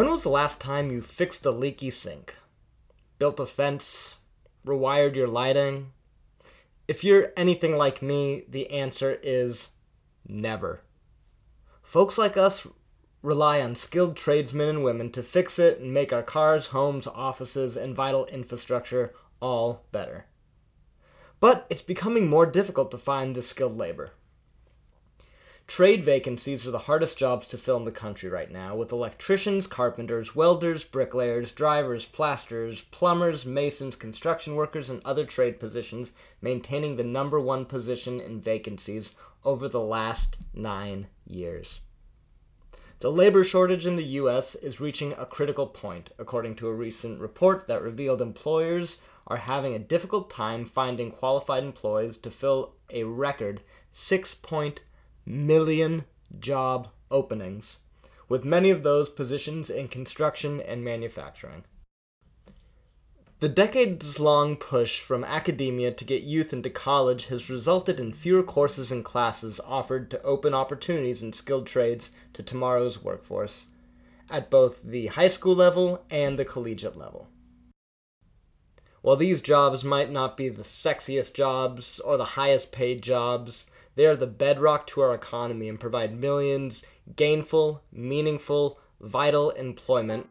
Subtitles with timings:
[0.00, 2.36] When was the last time you fixed a leaky sink?
[3.18, 4.16] Built a fence?
[4.66, 5.92] Rewired your lighting?
[6.88, 9.72] If you're anything like me, the answer is
[10.26, 10.80] never.
[11.82, 12.66] Folks like us
[13.20, 17.76] rely on skilled tradesmen and women to fix it and make our cars, homes, offices,
[17.76, 20.24] and vital infrastructure all better.
[21.40, 24.12] But it's becoming more difficult to find this skilled labor.
[25.70, 29.68] Trade vacancies are the hardest jobs to fill in the country right now, with electricians,
[29.68, 36.10] carpenters, welders, bricklayers, drivers, plasterers, plumbers, masons, construction workers, and other trade positions
[36.42, 41.78] maintaining the number one position in vacancies over the last nine years.
[42.98, 44.56] The labor shortage in the U.S.
[44.56, 48.96] is reaching a critical point, according to a recent report that revealed employers
[49.28, 53.60] are having a difficult time finding qualified employees to fill a record
[53.94, 54.78] 6.2
[55.30, 56.04] million
[56.38, 57.78] job openings,
[58.28, 61.64] with many of those positions in construction and manufacturing.
[63.40, 68.42] The decades long push from academia to get youth into college has resulted in fewer
[68.42, 73.64] courses and classes offered to open opportunities in skilled trades to tomorrow's workforce,
[74.28, 77.28] at both the high school level and the collegiate level.
[79.00, 84.06] While these jobs might not be the sexiest jobs or the highest paid jobs, they
[84.06, 86.84] are the bedrock to our economy and provide millions
[87.16, 90.28] gainful, meaningful, vital employment.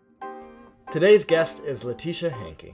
[0.91, 2.73] Today's guest is Letitia Hanke,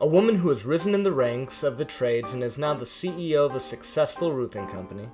[0.00, 2.84] a woman who has risen in the ranks of the trades and is now the
[2.84, 5.08] CEO of a successful roofing company,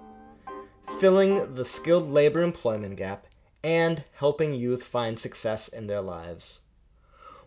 [1.01, 3.27] filling the skilled labor employment gap
[3.63, 6.61] and helping youth find success in their lives.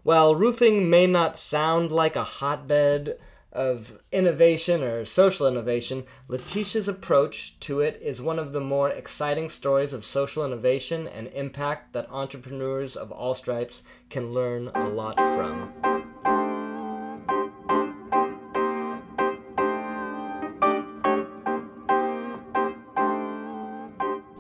[0.04, 3.18] While roofing may not sound like a hotbed
[3.56, 9.50] of innovation or social innovation, Letitia's approach to it is one of the more exciting
[9.50, 15.16] stories of social innovation and impact that entrepreneurs of all stripes can learn a lot
[15.16, 15.72] from.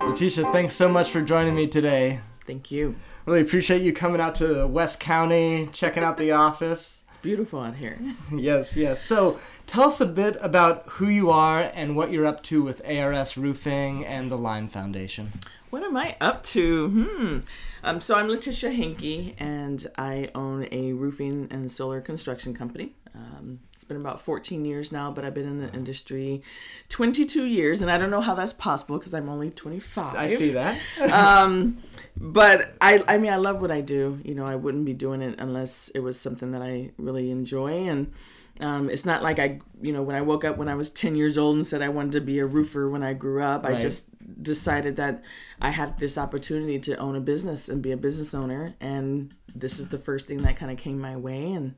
[0.02, 2.20] Letitia, thanks so much for joining me today.
[2.46, 2.96] Thank you.
[3.26, 7.98] Really appreciate you coming out to West County, checking out the office beautiful out here.
[8.32, 9.04] yes, yes.
[9.04, 12.86] So tell us a bit about who you are and what you're up to with
[12.86, 15.34] ARS Roofing and the Lime Foundation.
[15.72, 16.90] What am I up to?
[16.90, 17.40] Hmm.
[17.84, 22.94] Um, so I'm Letitia Hanke, and I own a roofing and solar construction company.
[23.16, 26.42] Um, been about 14 years now, but I've been in the industry
[26.90, 30.16] 22 years, and I don't know how that's possible because I'm only 25.
[30.16, 30.80] I see that.
[31.12, 31.78] um,
[32.18, 34.20] but I, I mean, I love what I do.
[34.24, 37.88] You know, I wouldn't be doing it unless it was something that I really enjoy,
[37.88, 38.12] and
[38.60, 41.16] um, it's not like I, you know, when I woke up when I was 10
[41.16, 43.64] years old and said I wanted to be a roofer when I grew up.
[43.64, 43.76] Right.
[43.76, 44.06] I just
[44.42, 45.24] decided that
[45.62, 49.80] I had this opportunity to own a business and be a business owner, and this
[49.80, 51.76] is the first thing that kind of came my way, and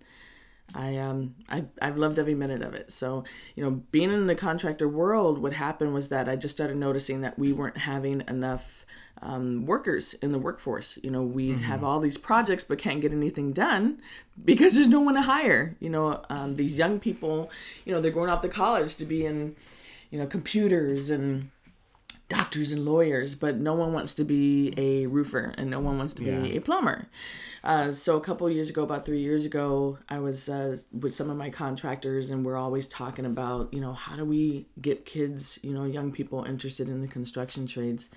[0.75, 2.91] I um I I've loved every minute of it.
[2.91, 3.23] So,
[3.55, 7.21] you know, being in the contractor world, what happened was that I just started noticing
[7.21, 8.85] that we weren't having enough
[9.21, 10.99] um, workers in the workforce.
[11.01, 11.63] You know, we mm-hmm.
[11.63, 14.01] have all these projects but can't get anything done
[14.43, 15.75] because there's no one to hire.
[15.79, 17.49] You know, um, these young people,
[17.85, 19.55] you know, they're going off to college to be in,
[20.11, 21.49] you know, computers and
[22.29, 26.13] doctors and lawyers, but no one wants to be a roofer and no one wants
[26.13, 26.57] to be yeah.
[26.57, 27.07] a plumber.
[27.63, 31.29] Uh, so a couple years ago, about three years ago, I was uh, with some
[31.29, 35.59] of my contractors, and we're always talking about, you know, how do we get kids,
[35.61, 38.09] you know, young people interested in the construction trades.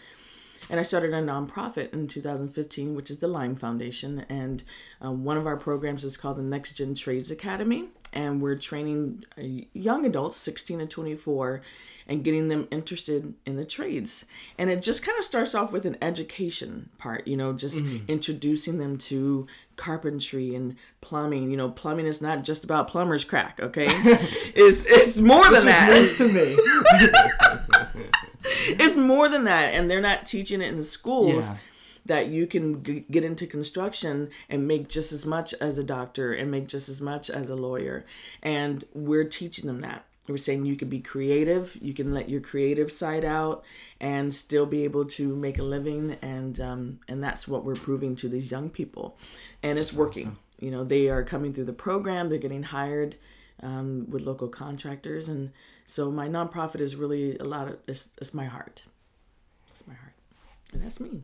[0.70, 4.24] And I started a nonprofit in 2015, which is the Lime Foundation.
[4.28, 4.62] And
[5.00, 7.88] um, one of our programs is called the Next Gen Trades Academy.
[8.12, 11.60] And we're training uh, young adults, 16 to 24,
[12.06, 14.26] and getting them interested in the trades.
[14.58, 18.04] And it just kind of starts off with an education part, you know, just mm-hmm.
[18.08, 21.50] introducing them to carpentry and plumbing.
[21.50, 23.86] You know, plumbing is not just about plumber's crack, okay?
[24.54, 25.90] it's it's more than that.
[25.90, 26.56] News to me.
[28.80, 31.48] it's more than that, and they're not teaching it in the schools.
[31.48, 31.56] Yeah
[32.06, 36.32] that you can g- get into construction and make just as much as a doctor
[36.32, 38.04] and make just as much as a lawyer.
[38.42, 40.04] And we're teaching them that.
[40.28, 43.64] We're saying you can be creative, you can let your creative side out,
[44.00, 46.16] and still be able to make a living.
[46.22, 49.18] And um, and that's what we're proving to these young people,
[49.62, 50.28] and it's working.
[50.28, 50.38] Awesome.
[50.60, 52.28] You know, they are coming through the program.
[52.28, 53.16] They're getting hired
[53.62, 55.50] um, with local contractors, and
[55.90, 58.84] so my nonprofit is really a lot of it's, it's my heart.
[59.68, 60.14] It's my heart,
[60.72, 61.22] and that's me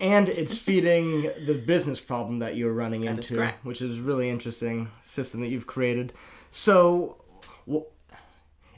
[0.00, 4.28] and it's feeding the business problem that you're running that into, is which is really
[4.28, 6.12] interesting system that you've created.
[6.50, 7.22] So,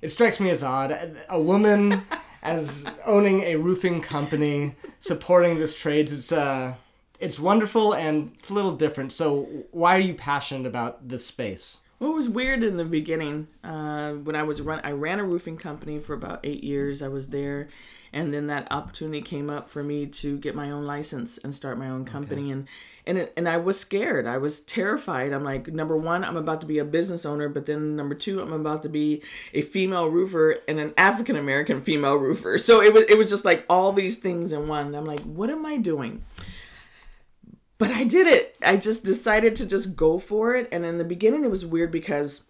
[0.02, 1.16] it strikes me as odd.
[1.30, 2.02] A woman
[2.42, 6.12] as owning a roofing company, supporting this trades.
[6.12, 6.74] It's uh,
[7.18, 9.12] it's wonderful and it's a little different.
[9.12, 11.78] So why are you passionate about this space?
[12.10, 13.48] It was weird in the beginning.
[13.62, 17.02] Uh, when I was run, I ran a roofing company for about eight years.
[17.02, 17.68] I was there,
[18.12, 21.78] and then that opportunity came up for me to get my own license and start
[21.78, 22.44] my own company.
[22.44, 22.50] Okay.
[22.52, 22.68] And
[23.06, 24.26] and it, and I was scared.
[24.26, 25.32] I was terrified.
[25.32, 28.40] I'm like, number one, I'm about to be a business owner, but then number two,
[28.40, 29.22] I'm about to be
[29.52, 32.58] a female roofer and an African American female roofer.
[32.58, 34.94] So it was it was just like all these things in one.
[34.94, 36.24] I'm like, what am I doing?
[37.78, 38.58] But I did it.
[38.62, 40.68] I just decided to just go for it.
[40.70, 42.44] And in the beginning, it was weird because,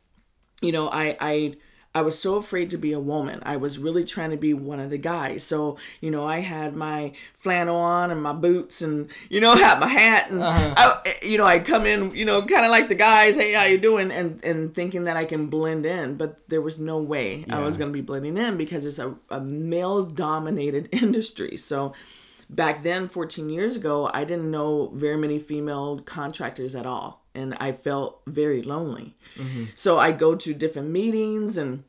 [0.60, 1.54] you know, I I
[1.96, 3.40] I was so afraid to be a woman.
[3.44, 5.44] I was really trying to be one of the guys.
[5.44, 9.78] So, you know, I had my flannel on and my boots and, you know, had
[9.78, 10.74] my hat and, uh-huh.
[10.76, 13.62] I, you know, I'd come in, you know, kind of like the guys, hey, how
[13.62, 14.10] you doing?
[14.10, 17.58] And, and thinking that I can blend in, but there was no way yeah.
[17.58, 21.56] I was going to be blending in because it's a, a male dominated industry.
[21.56, 21.94] So,
[22.48, 27.54] back then 14 years ago i didn't know very many female contractors at all and
[27.60, 29.64] i felt very lonely mm-hmm.
[29.74, 31.84] so i go to different meetings and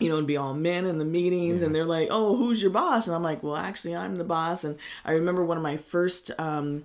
[0.00, 1.66] you know, and be all men in the meetings, yeah.
[1.66, 4.64] and they're like, "Oh, who's your boss?" And I'm like, "Well, actually, I'm the boss."
[4.64, 6.84] And I remember one of my first um,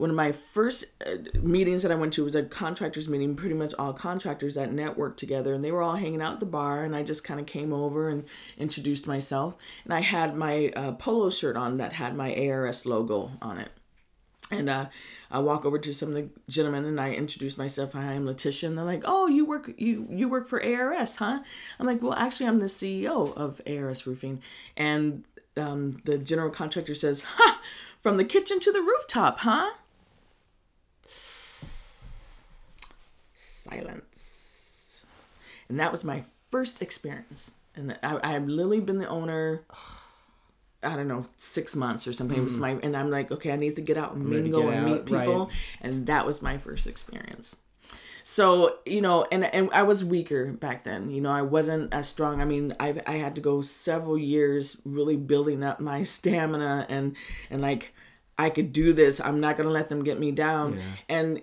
[0.00, 3.54] one of my first uh, meetings that I went to was a contractors meeting, pretty
[3.54, 6.84] much all contractors that networked together, and they were all hanging out at the bar.
[6.84, 8.24] And I just kind of came over and
[8.56, 13.32] introduced myself, and I had my uh, polo shirt on that had my ARS logo
[13.42, 13.68] on it.
[14.50, 14.86] And uh,
[15.30, 17.92] I walk over to some of the gentlemen and I introduce myself.
[17.92, 18.70] Hi, I'm Letitia.
[18.70, 21.40] And they're like, "Oh, you work you you work for ARS, huh?"
[21.78, 24.40] I'm like, "Well, actually, I'm the CEO of ARS Roofing."
[24.78, 25.24] And
[25.58, 27.60] um, the general contractor says, "Ha,
[28.02, 29.70] from the kitchen to the rooftop, huh?"
[33.70, 35.04] Silence.
[35.68, 37.52] And that was my first experience.
[37.74, 39.62] And I, I have literally been the owner.
[40.82, 42.36] I don't know, six months or something.
[42.36, 42.40] Mm.
[42.40, 42.60] It was mm.
[42.60, 45.46] my, and I'm like, okay, I need to get out and mingle and meet people,
[45.46, 45.54] right.
[45.82, 47.56] and that was my first experience.
[48.24, 51.10] So you know, and and I was weaker back then.
[51.10, 52.40] You know, I wasn't as strong.
[52.40, 57.16] I mean, I I had to go several years really building up my stamina and
[57.50, 57.92] and like
[58.38, 59.20] I could do this.
[59.20, 60.74] I'm not gonna let them get me down.
[60.74, 60.82] Yeah.
[61.08, 61.42] And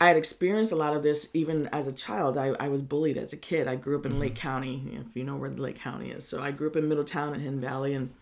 [0.00, 2.36] I had experienced a lot of this even as a child.
[2.36, 3.68] I, I was bullied as a kid.
[3.68, 4.22] I grew up in mm-hmm.
[4.22, 6.26] Lake County, if you know where Lake County is.
[6.26, 8.12] So I grew up in Middletown and Hidden Valley, and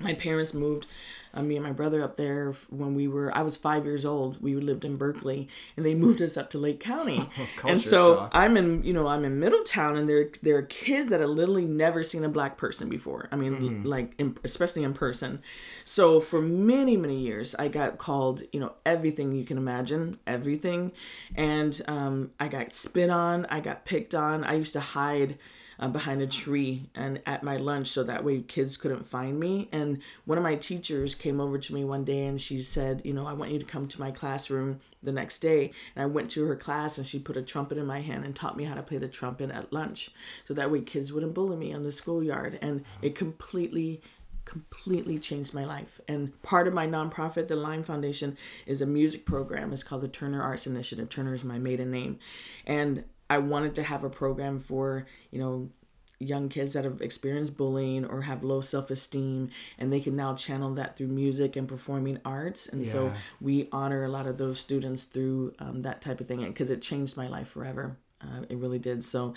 [0.00, 0.86] my parents moved
[1.34, 4.40] uh, me and my brother up there when we were I was five years old.
[4.40, 7.28] We lived in Berkeley, and they moved us up to Lake County.
[7.66, 8.30] and so shock.
[8.32, 11.66] I'm in you know I'm in Middletown, and there there are kids that have literally
[11.66, 13.28] never seen a black person before.
[13.32, 13.86] I mean, mm-hmm.
[13.86, 15.42] like in, especially in person.
[15.84, 20.92] So for many many years, I got called you know everything you can imagine, everything,
[21.34, 24.44] and um, I got spit on, I got picked on.
[24.44, 25.38] I used to hide
[25.78, 29.68] uh, behind a tree and at my lunch so that way kids couldn't find me.
[29.72, 33.12] And one of my teachers came over to me one day and she said, You
[33.12, 35.72] know, I want you to come to my classroom the next day.
[35.94, 38.34] And I went to her class and she put a trumpet in my hand and
[38.34, 40.10] taught me how to play the trumpet at lunch.
[40.44, 42.58] So that way kids wouldn't bully me on the schoolyard.
[42.62, 44.00] And it completely
[44.44, 46.00] completely changed my life.
[46.08, 48.36] And part of my nonprofit, the Lime Foundation,
[48.66, 49.72] is a music program.
[49.72, 51.08] It's called the Turner Arts Initiative.
[51.08, 52.18] Turner is my maiden name.
[52.66, 55.70] And I wanted to have a program for, you know,
[56.20, 60.72] young kids that have experienced bullying or have low self-esteem and they can now channel
[60.74, 62.68] that through music and performing arts.
[62.68, 62.92] And yeah.
[62.92, 66.70] so we honor a lot of those students through um, that type of thing because
[66.70, 67.96] it changed my life forever.
[68.20, 69.02] Uh, it really did.
[69.02, 69.34] So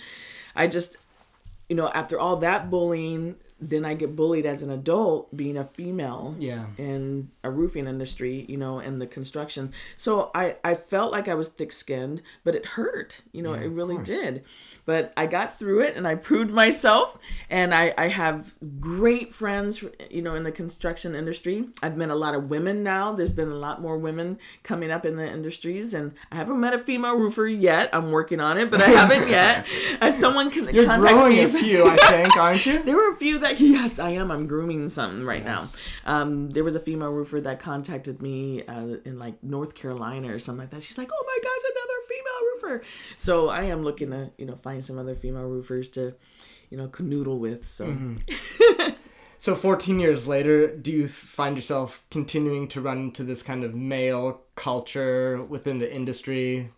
[0.54, 0.96] i just
[1.68, 5.64] you know after all that bullying then I get bullied as an adult being a
[5.64, 6.66] female yeah.
[6.76, 9.72] in a roofing industry, you know, in the construction.
[9.96, 13.62] So I, I felt like I was thick skinned, but it hurt, you know, yeah,
[13.62, 14.44] it really did.
[14.84, 17.18] But I got through it and I proved myself.
[17.50, 21.68] And I, I have great friends, you know, in the construction industry.
[21.82, 23.12] I've met a lot of women now.
[23.12, 25.94] There's been a lot more women coming up in the industries.
[25.94, 27.90] And I haven't met a female roofer yet.
[27.92, 29.66] I'm working on it, but I haven't yet.
[30.00, 31.42] As someone can You're contact growing me.
[31.42, 32.78] a few, I think, aren't you?
[32.82, 34.30] there were a few that like, yes, I am.
[34.30, 35.74] I'm grooming something right yes.
[36.04, 36.20] now.
[36.20, 40.38] Um, there was a female roofer that contacted me uh, in like North Carolina or
[40.38, 40.82] something like that.
[40.82, 42.84] She's like, oh my gosh, another female roofer.
[43.16, 46.14] So I am looking to, you know, find some other female roofers to,
[46.70, 47.64] you know, canoodle with.
[47.64, 47.86] So.
[47.86, 48.90] Mm-hmm.
[49.38, 53.74] so 14 years later, do you find yourself continuing to run into this kind of
[53.74, 56.70] male culture within the industry?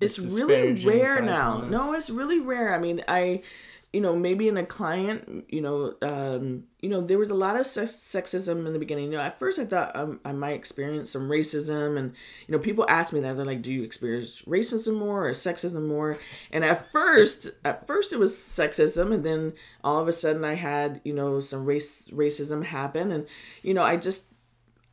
[0.00, 1.62] It's really rare now.
[1.62, 2.72] No, it's really rare.
[2.72, 3.42] I mean, I
[3.92, 7.58] you know, maybe in a client, you know, um, you know, there was a lot
[7.58, 9.06] of sex- sexism in the beginning.
[9.06, 12.12] You know, at first I thought um, I might experience some racism, and
[12.46, 15.86] you know, people ask me that they're like, "Do you experience racism more or sexism
[15.86, 16.18] more?"
[16.52, 20.54] And at first, at first it was sexism, and then all of a sudden I
[20.54, 23.26] had you know some race racism happen, and
[23.62, 24.26] you know, I just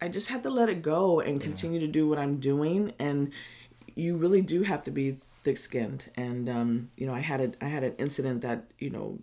[0.02, 2.94] I just had to let it go and continue to do what I'm doing.
[2.98, 3.34] And
[3.96, 6.12] you really do have to be thick skinned.
[6.16, 9.20] And um, you know, I had a I had an incident that you know.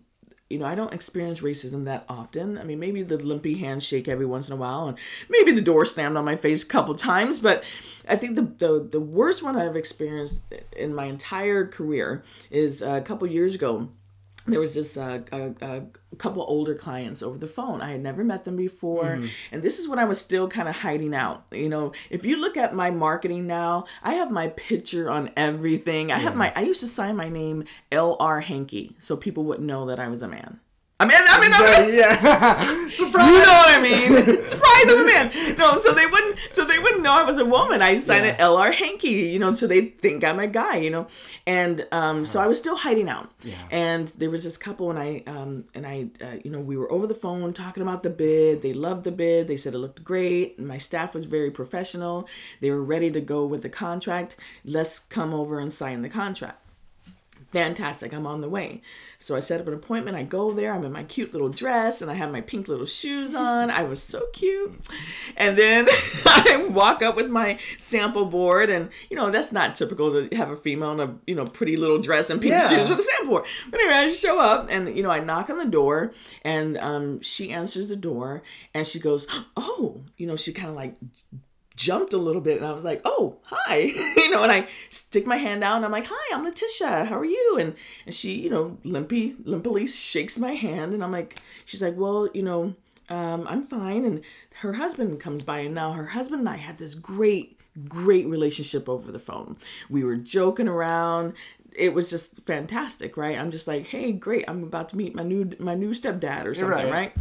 [0.49, 2.59] You know, I don't experience racism that often.
[2.59, 4.99] I mean, maybe the limpy handshake every once in a while, and
[5.31, 7.41] maybe the door slammed on my face a couple times.
[7.41, 7.65] But
[8.07, 10.43] I think the the, the worst one I've experienced
[10.77, 13.89] in my entire career is a couple years ago
[14.47, 17.81] there was this uh, a, a couple older clients over the phone.
[17.81, 19.29] I had never met them before, mm.
[19.51, 21.45] and this is when I was still kind of hiding out.
[21.53, 26.11] You know, if you look at my marketing now, I have my picture on everything.
[26.13, 26.23] I yeah.
[26.23, 26.53] have my.
[26.57, 30.09] I used to sign my name L R Hanke, so people wouldn't know that I
[30.09, 30.61] was a man.
[31.03, 32.89] I mean, I mean, I mean yeah.
[32.91, 33.27] surprise.
[33.27, 34.45] You know what I mean?
[34.45, 35.57] surprise, I'm a man.
[35.59, 37.83] No, so they wouldn't, so they wouldn't know I was a woman.
[37.83, 38.35] I signed yeah.
[38.35, 38.73] an L.R.
[38.73, 41.09] Hanke, you know, so they think I'm a guy, you know,
[41.45, 43.33] and um, so I was still hiding out.
[43.43, 43.55] Yeah.
[43.71, 46.91] And there was this couple, and I, um, and I, uh, you know, we were
[46.93, 48.63] over the phone talking about the bid.
[48.63, 49.49] They loved the bid.
[49.49, 50.59] They said it looked great.
[50.59, 52.29] And my staff was very professional.
[52.61, 54.37] They were ready to go with the contract.
[54.65, 56.62] Let's come over and sign the contract
[57.53, 58.81] fantastic i'm on the way.
[59.19, 62.03] So i set up an appointment i go there i'm in my cute little dress
[62.03, 63.71] and i have my pink little shoes on.
[63.71, 64.89] I was so cute.
[65.37, 65.87] And then
[66.27, 70.51] i walk up with my sample board and you know that's not typical to have
[70.51, 72.69] a female in a you know pretty little dress and pink yeah.
[72.69, 73.45] shoes with a sample board.
[73.71, 77.21] But anyway i show up and you know i knock on the door and um,
[77.21, 78.43] she answers the door
[78.75, 80.97] and she goes oh you know she kind of like
[81.77, 83.77] jumped a little bit and I was like, oh, hi.
[84.17, 87.07] you know, and I stick my hand out and I'm like, hi, I'm Letitia.
[87.07, 87.57] How are you?
[87.59, 87.75] And,
[88.07, 92.29] and she, you know, limpy, limpily shakes my hand and I'm like, she's like, well,
[92.35, 92.75] you know,
[93.09, 94.05] um, I'm fine.
[94.05, 94.23] And
[94.61, 98.89] her husband comes by and now her husband and I had this great, great relationship
[98.89, 99.57] over the phone.
[99.91, 101.35] We were joking around.
[101.75, 103.39] It was just fantastic, right?
[103.39, 104.45] I'm just like, hey, great.
[104.47, 106.93] I'm about to meet my new my new stepdad or something, right.
[106.93, 107.13] right?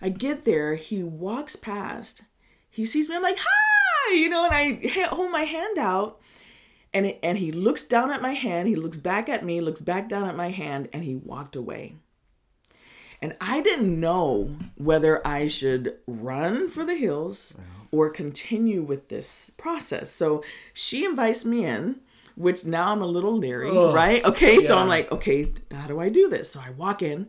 [0.00, 2.22] I get there, he walks past,
[2.70, 3.67] he sees me, I'm like, hi
[4.10, 6.20] you know, and I hold my hand out
[6.92, 9.80] and it, and he looks down at my hand, he looks back at me, looks
[9.80, 11.96] back down at my hand and he walked away.
[13.20, 17.52] And I didn't know whether I should run for the hills
[17.90, 20.10] or continue with this process.
[20.10, 21.96] So she invites me in,
[22.36, 23.92] which now I'm a little leery, Ugh.
[23.92, 24.24] right?
[24.24, 24.66] Okay, yeah.
[24.66, 26.52] so I'm like, okay, how do I do this?
[26.52, 27.28] So I walk in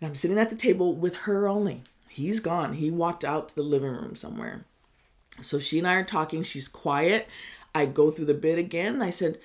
[0.00, 1.82] and I'm sitting at the table with her only.
[2.08, 2.74] He's gone.
[2.74, 4.64] He walked out to the living room somewhere.
[5.42, 6.42] So she and I are talking.
[6.42, 7.28] She's quiet.
[7.74, 9.02] I go through the bid again.
[9.02, 9.38] I said,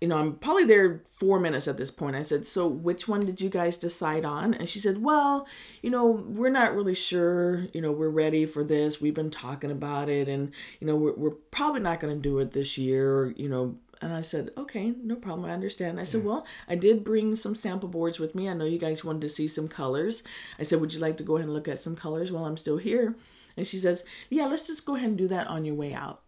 [0.00, 2.14] you know, I'm probably there four minutes at this point.
[2.14, 4.54] I said, So which one did you guys decide on?
[4.54, 5.46] And she said, Well,
[5.82, 7.66] you know, we're not really sure.
[7.72, 9.00] You know, we're ready for this.
[9.00, 10.28] We've been talking about it.
[10.28, 13.34] And, you know, we're, we're probably not going to do it this year.
[13.36, 15.50] You know, and I said, okay, no problem.
[15.50, 15.98] I understand.
[15.98, 18.48] I said, well, I did bring some sample boards with me.
[18.48, 20.22] I know you guys wanted to see some colors.
[20.58, 22.56] I said, would you like to go ahead and look at some colors while I'm
[22.56, 23.16] still here?
[23.58, 26.22] And she says, Yeah, let's just go ahead and do that on your way out.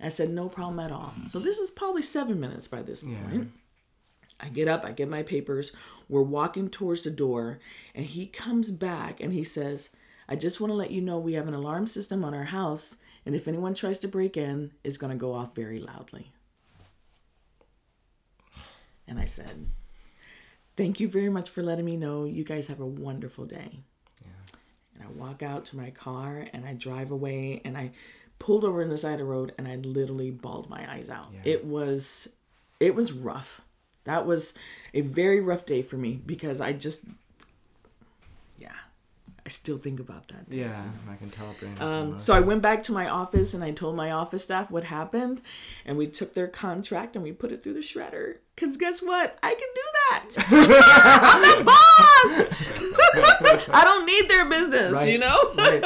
[0.00, 1.12] I said, No problem at all.
[1.28, 3.52] So this is probably seven minutes by this point.
[4.40, 5.72] I get up, I get my papers.
[6.08, 7.58] We're walking towards the door,
[7.94, 9.90] and he comes back and he says,
[10.26, 12.96] I just want to let you know we have an alarm system on our house,
[13.26, 16.32] and if anyone tries to break in, it's going to go off very loudly.
[19.06, 19.66] And I said,
[20.78, 22.24] Thank you very much for letting me know.
[22.24, 23.80] You guys have a wonderful day
[24.98, 27.92] and I walk out to my car and I drive away and I
[28.38, 31.28] pulled over in the side of the road and I literally bawled my eyes out.
[31.32, 31.52] Yeah.
[31.52, 32.28] It was
[32.80, 33.60] it was rough.
[34.04, 34.54] That was
[34.94, 37.04] a very rough day for me because I just
[38.58, 38.72] yeah.
[39.46, 40.46] I still think about that.
[40.48, 41.54] Yeah, I can tell.
[41.78, 44.82] Um, so I went back to my office and I told my office staff what
[44.82, 45.40] happened,
[45.84, 48.38] and we took their contract and we put it through the shredder.
[48.56, 49.38] Cause guess what?
[49.44, 50.28] I can do that.
[51.22, 52.48] I'm the boss.
[53.72, 55.12] I don't need their business, right.
[55.12, 55.52] you know.
[55.54, 55.84] Right.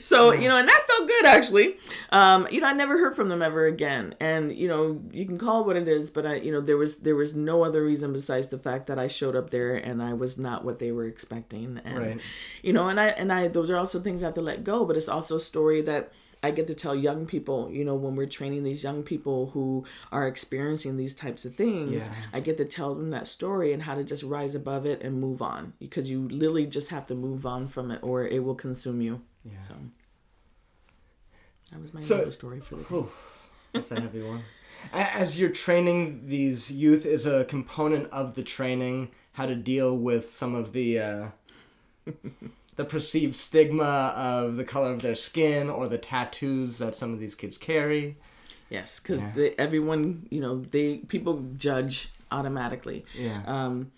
[0.00, 1.76] So you know, and that felt good actually.
[2.10, 5.38] Um, you know, I never heard from them ever again, and you know, you can
[5.38, 7.84] call it what it is, but I, you know, there was there was no other
[7.84, 10.92] reason besides the fact that I showed up there and I was not what they
[10.92, 12.20] were expecting, and right.
[12.62, 14.84] you know, and I and I those are also things I have to let go,
[14.84, 18.16] but it's also a story that I get to tell young people, you know, when
[18.16, 22.14] we're training these young people who are experiencing these types of things, yeah.
[22.32, 25.20] I get to tell them that story and how to just rise above it and
[25.20, 28.54] move on because you literally just have to move on from it or it will
[28.54, 29.20] consume you.
[29.44, 29.58] Yeah.
[29.58, 29.74] So
[31.70, 33.08] that was my so, story for the day.
[33.72, 34.42] that's a heavy one.
[34.94, 40.32] As you're training these youth, is a component of the training how to deal with
[40.32, 41.26] some of the uh,
[42.76, 47.20] the perceived stigma of the color of their skin or the tattoos that some of
[47.20, 48.16] these kids carry.
[48.68, 49.50] Yes, because yeah.
[49.58, 53.04] everyone, you know, they people judge automatically.
[53.16, 53.42] Yeah.
[53.46, 53.90] Um,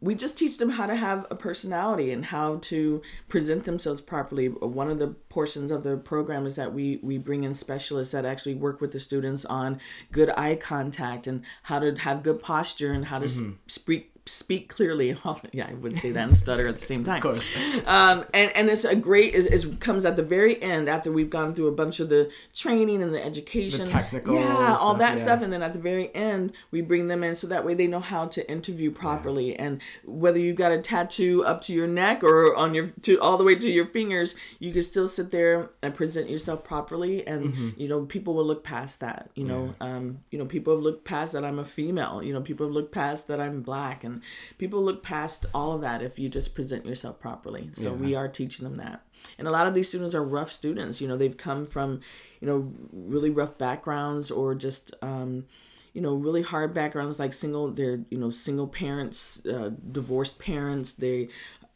[0.00, 4.46] we just teach them how to have a personality and how to present themselves properly.
[4.48, 8.24] One of the portions of the program is that we we bring in specialists that
[8.24, 9.80] actually work with the students on
[10.12, 13.52] good eye contact and how to have good posture and how to mm-hmm.
[13.66, 15.16] speak speak clearly.
[15.52, 17.16] yeah, I would say that and stutter at the same time.
[17.16, 17.40] Of course.
[17.86, 19.34] Um, and and it's a great.
[19.34, 23.02] It, comes at the very end after we've gone through a bunch of the training
[23.02, 25.22] and the education, the technical, yeah, all that yeah.
[25.22, 27.86] stuff, and then at the very end we bring them in so that way they
[27.86, 29.50] know how to interview properly.
[29.52, 29.64] Yeah.
[29.64, 33.36] And whether you've got a tattoo up to your neck or on your to all
[33.36, 37.52] the way to your fingers, you can still sit there and present yourself properly, and
[37.52, 37.80] mm-hmm.
[37.80, 39.30] you know people will look past that.
[39.34, 39.96] You know, yeah.
[39.96, 42.22] um, you know people have looked past that I'm a female.
[42.22, 44.19] You know, people have looked past that I'm black and
[44.58, 47.70] people look past all of that if you just present yourself properly.
[47.72, 47.96] So yeah.
[47.96, 49.02] we are teaching them that.
[49.38, 51.00] And a lot of these students are rough students.
[51.00, 52.00] You know, they've come from,
[52.40, 55.46] you know, really rough backgrounds or just, um,
[55.92, 60.92] you know, really hard backgrounds like single, they're, you know, single parents, uh, divorced parents.
[60.92, 61.28] They,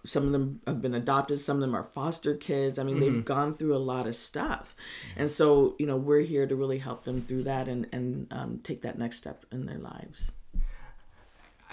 [0.07, 2.79] some of them have been adopted, some of them are foster kids.
[2.79, 3.05] I mean, mm-hmm.
[3.05, 4.77] they've gone through a lot of stuff.
[5.17, 8.61] And so, you know, we're here to really help them through that and, and um,
[8.63, 10.31] take that next step in their lives.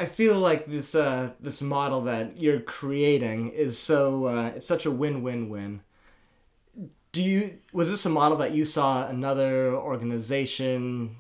[0.02, 4.88] I feel like this uh, this model that you're creating is so uh, it's such
[4.88, 5.82] a win win win.
[7.12, 11.18] Do you was this a model that you saw another organization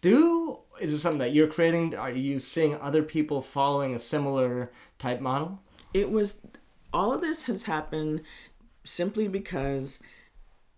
[0.00, 0.60] do?
[0.80, 1.96] Is it something that you're creating?
[1.96, 5.60] Are you seeing other people following a similar type model?
[5.92, 6.40] It was
[6.92, 8.22] all of this has happened
[8.84, 9.98] simply because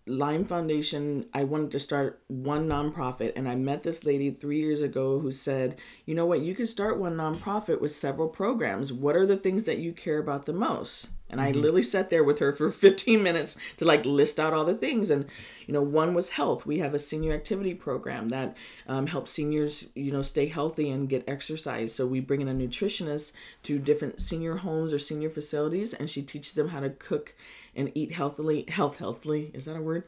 [0.05, 4.81] Lime Foundation, I wanted to start one nonprofit, and I met this lady three years
[4.81, 8.91] ago who said, You know what, you can start one nonprofit with several programs.
[8.91, 11.07] What are the things that you care about the most?
[11.29, 11.47] And mm-hmm.
[11.47, 14.75] I literally sat there with her for 15 minutes to like list out all the
[14.75, 15.09] things.
[15.09, 15.25] And,
[15.67, 16.65] you know, one was health.
[16.65, 18.57] We have a senior activity program that
[18.87, 21.95] um, helps seniors, you know, stay healthy and get exercise.
[21.95, 23.31] So we bring in a nutritionist
[23.63, 27.33] to different senior homes or senior facilities, and she teaches them how to cook
[27.75, 30.03] and eat healthily health healthily is that a word?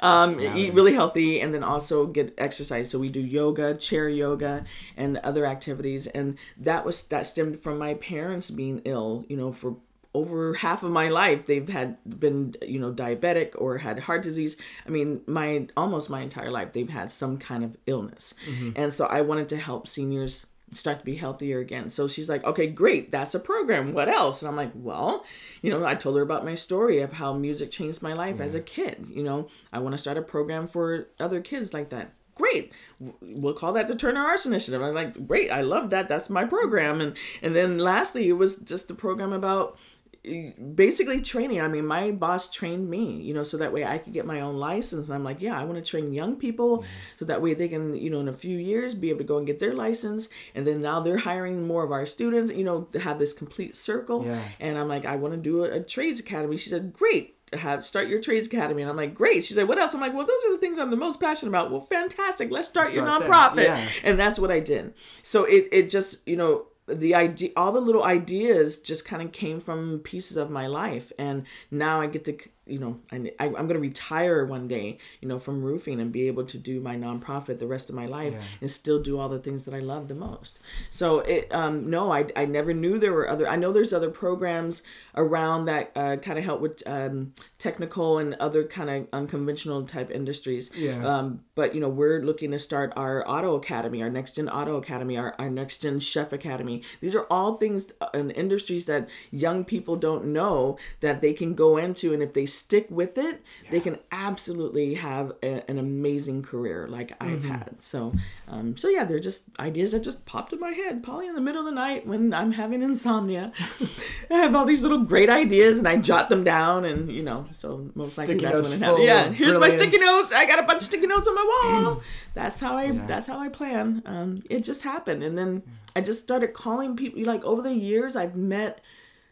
[0.00, 2.90] Um, eat really healthy and then also get exercise.
[2.90, 4.64] So we do yoga chair yoga
[4.96, 6.06] and other activities.
[6.06, 9.76] And that was that stemmed from my parents being ill you know for
[10.12, 11.46] over half of my life.
[11.46, 14.56] They've had been you know diabetic or had heart disease.
[14.86, 18.34] I mean my almost my entire life they've had some kind of illness.
[18.48, 18.70] Mm-hmm.
[18.76, 21.90] and so i wanted to help seniors start to be healthier again.
[21.90, 23.92] So she's like, okay, great, that's a program.
[23.92, 24.42] What else?
[24.42, 25.24] And I'm like, well,
[25.62, 28.44] you know, I told her about my story of how music changed my life yeah.
[28.44, 29.06] as a kid.
[29.10, 32.12] You know, I want to start a program for other kids like that.
[32.34, 32.72] Great.
[33.20, 34.80] We'll call that the Turner Arts Initiative.
[34.80, 36.08] I'm like, great, I love that.
[36.08, 37.00] That's my program.
[37.00, 39.78] And and then lastly, it was just the program about
[40.22, 41.62] basically training.
[41.62, 44.40] I mean, my boss trained me, you know, so that way I could get my
[44.40, 45.08] own license.
[45.08, 46.86] And I'm like, yeah, I want to train young people mm-hmm.
[47.18, 49.38] so that way they can, you know, in a few years be able to go
[49.38, 50.28] and get their license.
[50.54, 53.76] And then now they're hiring more of our students, you know, to have this complete
[53.76, 54.26] circle.
[54.26, 54.42] Yeah.
[54.58, 56.56] And I'm like, I want to do a, a trades academy.
[56.56, 57.36] She said, great.
[57.52, 59.42] Have start your trades academy, and I'm like, great.
[59.42, 59.92] She said, what else?
[59.92, 61.72] I'm like, well, those are the things I'm the most passionate about.
[61.72, 62.48] Well, fantastic.
[62.48, 63.88] Let's start, start your nonprofit, yeah.
[64.04, 64.94] and that's what I did.
[65.24, 69.32] So it it just you know the idea all the little ideas just kind of
[69.32, 72.36] came from pieces of my life and now i get to
[72.70, 76.12] you know, I, I, am going to retire one day, you know, from roofing and
[76.12, 78.42] be able to do my nonprofit the rest of my life yeah.
[78.60, 80.60] and still do all the things that I love the most.
[80.90, 84.10] So it, um, no, I, I never knew there were other, I know there's other
[84.10, 84.82] programs
[85.14, 90.10] around that uh, kind of help with um, technical and other kind of unconventional type
[90.10, 90.70] industries.
[90.74, 91.04] Yeah.
[91.06, 94.76] Um, but, you know, we're looking to start our auto academy, our next gen auto
[94.76, 96.82] academy, our, our next gen chef academy.
[97.00, 101.76] These are all things and industries that young people don't know that they can go
[101.76, 102.12] into.
[102.12, 103.70] And if they stick with it, yeah.
[103.70, 107.48] they can absolutely have a, an amazing career like I've mm-hmm.
[107.48, 107.82] had.
[107.82, 108.12] So,
[108.48, 111.40] um, so yeah, they're just ideas that just popped in my head, probably in the
[111.40, 113.52] middle of the night when I'm having insomnia.
[114.30, 117.46] I have all these little great ideas and I jot them down, and you know,
[117.50, 119.04] so most likely sticky that's when it happens.
[119.04, 119.74] Yeah, here's brilliance.
[119.74, 120.32] my sticky notes.
[120.32, 122.02] I got a bunch of sticky notes on my wall.
[122.34, 122.84] that's how I.
[122.84, 123.06] Yeah.
[123.06, 124.02] That's how I plan.
[124.06, 125.62] Um, it just happened, and then
[125.96, 127.22] I just started calling people.
[127.22, 128.80] Like over the years, I've met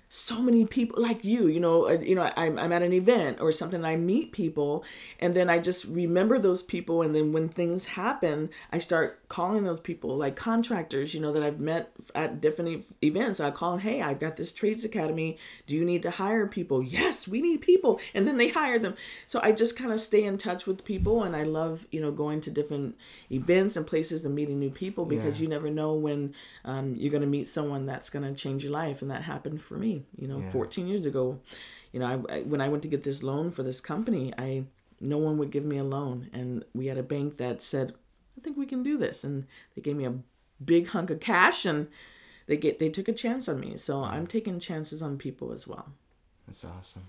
[0.08, 3.40] so many people like you you know uh, you know I'm, I'm at an event
[3.40, 4.82] or something i meet people
[5.20, 9.64] and then i just remember those people and then when things happen i start calling
[9.64, 13.40] those people like contractors you know that i've met at different events.
[13.40, 15.36] I call them hey i've got this trades academy.
[15.66, 16.82] Do you need to hire people?
[16.82, 18.00] Yes we need people.
[18.14, 18.94] And then they hire them.
[19.26, 22.10] So i just kind of stay in touch with people and i love you know
[22.10, 22.96] going to different
[23.30, 25.44] events and places and meeting new people because yeah.
[25.44, 28.72] you never know when um, you're going to meet someone that's going to change your
[28.72, 30.48] life and that happened for me you know yeah.
[30.50, 31.38] 14 years ago.
[31.92, 34.64] You know I, I, when i went to get this loan for this company i
[35.00, 37.94] no one would give me a loan and we had a bank that said
[38.38, 40.14] i think we can do this and they gave me a
[40.64, 41.88] big hunk of cash and
[42.48, 43.76] they get they took a chance on me.
[43.76, 45.92] So I'm taking chances on people as well.
[46.46, 47.06] That's awesome.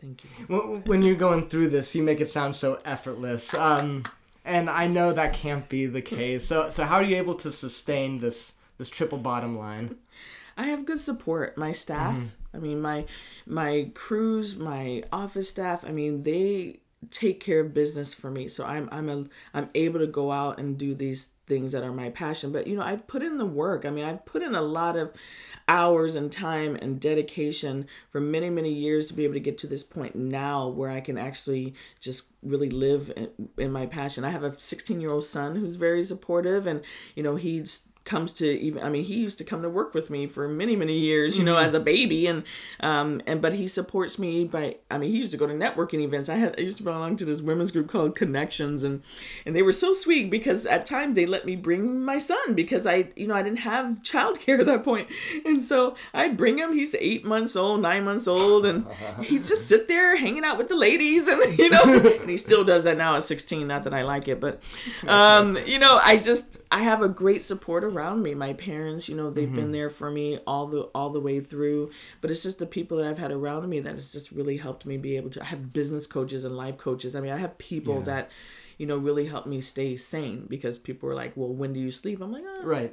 [0.00, 0.30] Thank you.
[0.46, 3.52] When when you're going through this, you make it sound so effortless.
[3.54, 4.04] Um,
[4.44, 6.46] and I know that can't be the case.
[6.46, 9.96] So so how are you able to sustain this this triple bottom line?
[10.56, 11.56] I have good support.
[11.56, 12.16] My staff,
[12.52, 13.06] I mean my
[13.46, 18.48] my crews, my office staff, I mean they take care of business for me.
[18.48, 21.92] So I'm I'm a I'm able to go out and do these things that are
[21.92, 22.52] my passion.
[22.52, 23.84] But you know, I put in the work.
[23.84, 25.12] I mean, I put in a lot of
[25.68, 29.66] hours and time and dedication for many many years to be able to get to
[29.66, 34.24] this point now where I can actually just really live in, in my passion.
[34.24, 36.82] I have a 16 year old son who's very supportive, and
[37.14, 40.10] you know he's comes to even i mean he used to come to work with
[40.10, 42.26] me for many many years you know as a baby.
[42.26, 42.44] And
[42.80, 46.00] um and but he supports me by i mean he used to go to networking
[46.00, 46.28] events.
[46.28, 48.84] I had i used to belong to this women's group called connections.
[48.84, 49.02] And
[49.46, 52.86] and they were so sweet because at times they let me bring my son because
[52.86, 55.08] i you know i didn't have childcare at that point.
[55.44, 56.72] And so i'd bring him.
[56.72, 58.66] He's eight months old nine months old.
[58.66, 58.86] And
[59.22, 61.82] he'd just sit there hanging out with the ladies and you know
[62.20, 64.60] and he still does that now at 16 not that i like it but
[65.06, 68.34] um you know i just I have a great support around me.
[68.34, 69.72] My parents, you know, they've been mm-hmm.
[69.72, 71.92] there for me all the all the way through.
[72.20, 74.84] But it's just the people that I've had around me that has just really helped
[74.84, 75.42] me be able to.
[75.42, 77.14] I have business coaches and life coaches.
[77.14, 78.02] I mean, I have people Yeah.
[78.02, 78.30] that,
[78.76, 81.92] you know, really help me stay sane because people are like, "Well, when do you
[81.92, 82.92] sleep?" I'm like, oh, Right.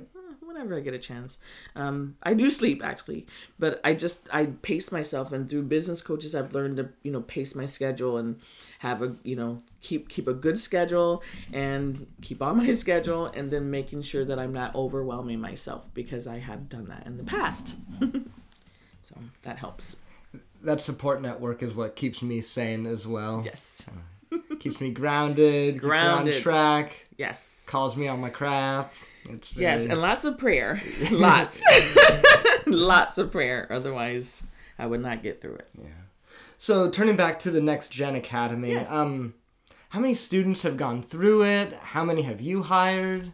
[0.52, 1.38] Whenever I get a chance,
[1.76, 3.26] um, I do sleep actually,
[3.58, 7.22] but I just I pace myself, and through business coaches, I've learned to you know
[7.22, 8.40] pace my schedule and
[8.80, 13.50] have a you know keep keep a good schedule and keep on my schedule and
[13.50, 17.24] then making sure that I'm not overwhelming myself because I have done that in the
[17.24, 17.76] past.
[19.04, 19.98] so that helps.
[20.64, 23.42] That support network is what keeps me sane as well.
[23.44, 23.90] Yes.
[24.60, 25.74] Keeps me grounded.
[25.76, 26.36] keeps me Grounded.
[26.36, 27.08] on track.
[27.18, 27.66] Yes.
[27.68, 28.94] Calls me on my crap.
[29.34, 30.82] It's Yes, and lots of prayer.
[31.12, 31.62] Lots.
[32.66, 33.68] lots of prayer.
[33.72, 34.44] Otherwise,
[34.78, 35.70] I would not get through it.
[35.78, 35.90] Yeah.
[36.58, 38.90] So turning back to the Next Gen Academy, Yes.
[38.92, 39.34] um,
[39.90, 41.74] how many students have gone through it?
[41.74, 43.34] How many have you hired?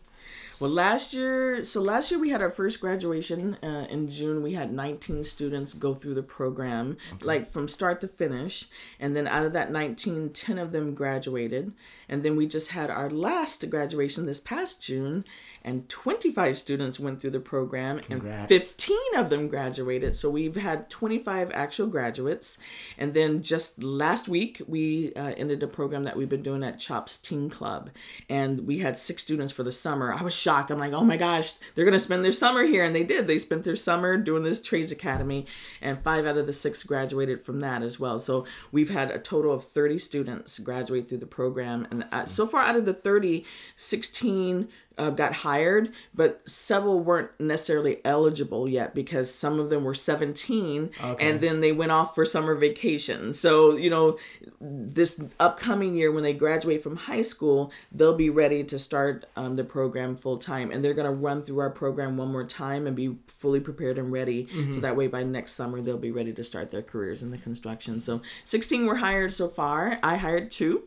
[0.60, 4.42] Well, last year, so last year we had our first graduation uh, in June.
[4.42, 8.66] We had 19 students go through the program, like from start to finish.
[9.00, 11.74] And then out of that 19, 10 of them graduated.
[12.10, 15.26] And then we just had our last graduation this past June,
[15.68, 18.50] and 25 students went through the program, Congrats.
[18.50, 20.16] and 15 of them graduated.
[20.16, 22.58] So we've had 25 actual graduates.
[22.98, 26.80] And then just last week, we uh, ended a program that we've been doing at
[26.80, 27.90] CHOPS Teen Club.
[28.30, 30.14] And we had six students for the summer.
[30.14, 30.72] I was shocked.
[30.72, 32.86] I'm like, oh my gosh, they're going to spend their summer here.
[32.86, 33.28] And they did.
[33.28, 35.48] They spent their summer doing this trades academy.
[35.82, 38.20] And five out of the six graduated from that as well.
[38.20, 41.86] So we've had a total of 30 students graduate through the program.
[41.92, 43.44] And uh, so far out of the 30,
[43.76, 49.94] 16 uh, got hired, but several weren't necessarily eligible yet because some of them were
[49.94, 53.34] 17 and then they went off for summer vacation.
[53.34, 54.18] So, you know,
[54.60, 59.56] this upcoming year when they graduate from high school, they'll be ready to start um,
[59.56, 62.88] the program full time and they're going to run through our program one more time
[62.88, 64.48] and be fully prepared and ready.
[64.74, 67.38] So that way by next summer, they'll be ready to start their careers in the
[67.38, 68.00] construction.
[68.02, 70.00] So 16 were hired so far.
[70.04, 70.84] I hired two.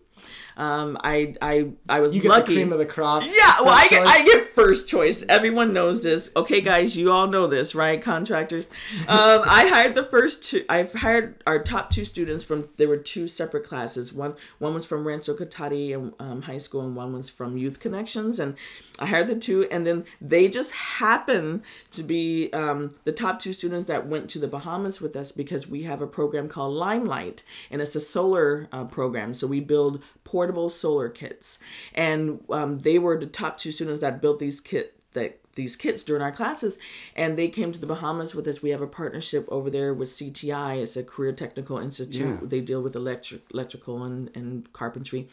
[0.57, 2.55] Um, I, I, I was You get lucky.
[2.55, 3.23] the cream of the crop.
[3.25, 4.07] Yeah, well, I get.
[4.07, 5.25] I get first choice.
[5.29, 6.31] Everyone knows this.
[6.37, 8.01] Okay, guys, you all know this, right?
[8.03, 8.69] Contractors.
[9.09, 10.65] Um, I hired the first two.
[10.69, 12.69] I hired our top two students from.
[12.77, 14.13] There were two separate classes.
[14.13, 17.81] One one was from Rancho Cotate and um, high school, and one was from Youth
[17.81, 18.39] Connections.
[18.39, 18.55] And
[18.99, 23.53] I hired the two, and then they just happened to be um, the top two
[23.55, 27.43] students that went to the Bahamas with us because we have a program called Limelight,
[27.71, 29.33] and it's a solar uh, program.
[29.33, 31.59] So we build portable solar kits,
[31.95, 36.03] and um, they were the top two students that built these kit that these kits
[36.03, 36.79] during our classes.
[37.17, 38.63] And they came to the bahamas with us.
[38.63, 42.39] We have a partnership over there with cti it's a career technical institute.
[42.41, 42.49] Yeah.
[42.49, 45.29] they deal with electric electrical and, and carpentry.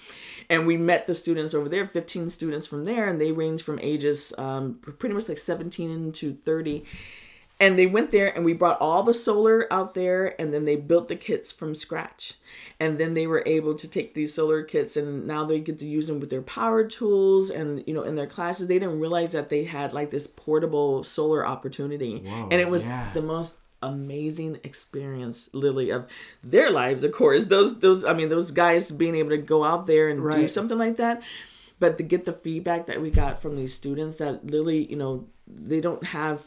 [0.49, 3.07] And we met the students over there 15 students from there.
[3.07, 6.83] And they range from ages um, pretty much like 17 to 30
[7.59, 10.75] and they went there and we brought all the solar out there and then they
[10.75, 12.35] built the kits from scratch.
[12.79, 15.87] And then they were able to take these solar kits and now they get to
[15.87, 18.67] use them with their power tools and you know in their classes.
[18.67, 22.19] They didn't realize that they had like this portable solar opportunity.
[22.19, 23.11] Whoa, and it was yeah.
[23.13, 26.07] the most amazing experience literally of
[26.43, 27.45] their lives of course.
[27.45, 30.77] Those those i mean those guys being able to go out there and do something
[30.77, 31.23] like that.
[31.79, 35.25] But to get the feedback that we got from these students that literally you know
[35.47, 36.41] they don't have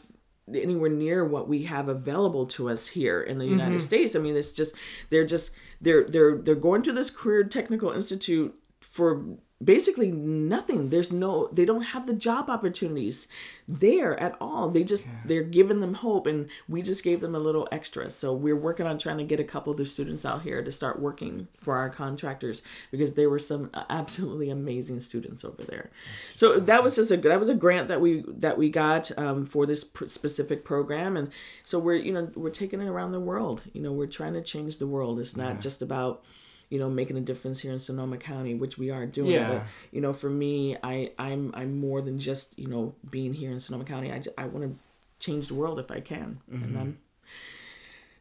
[0.55, 3.85] anywhere near what we have available to us here in the United mm-hmm.
[3.85, 4.15] States.
[4.15, 4.75] I mean, it's just
[5.09, 10.89] they're just they're they're they're going to this career technical institute for basically nothing.
[10.89, 13.27] There's no, they don't have the job opportunities
[13.67, 14.69] there at all.
[14.69, 15.13] They just, yeah.
[15.25, 18.09] they're giving them hope and we just gave them a little extra.
[18.09, 20.71] So we're working on trying to get a couple of the students out here to
[20.71, 25.91] start working for our contractors because there were some absolutely amazing students over there.
[26.35, 29.45] So that was just a, that was a grant that we, that we got um,
[29.45, 31.15] for this pr- specific program.
[31.15, 31.31] And
[31.63, 33.63] so we're, you know, we're taking it around the world.
[33.73, 35.19] You know, we're trying to change the world.
[35.19, 35.59] It's not yeah.
[35.59, 36.23] just about,
[36.71, 39.29] you know making a difference here in Sonoma County, which we are doing.
[39.29, 39.49] Yeah.
[39.49, 43.51] But you know, for me, I I'm I'm more than just you know being here
[43.51, 44.11] in Sonoma County.
[44.11, 44.79] I I want to
[45.23, 46.63] change the world if I can, mm-hmm.
[46.63, 46.97] and I'm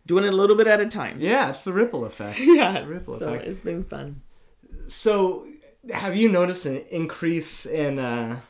[0.04, 1.18] doing it a little bit at a time.
[1.20, 2.38] Yeah, it's the ripple effect.
[2.42, 3.46] yeah, ripple so effect.
[3.46, 4.20] It's been fun.
[4.88, 5.46] So,
[5.94, 8.40] have you noticed an increase in uh,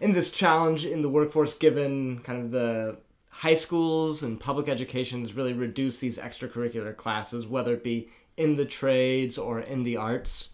[0.00, 2.98] in this challenge in the workforce, given kind of the
[3.30, 8.56] high schools and public education has really reduced these extracurricular classes, whether it be in
[8.56, 10.50] the trades or in the arts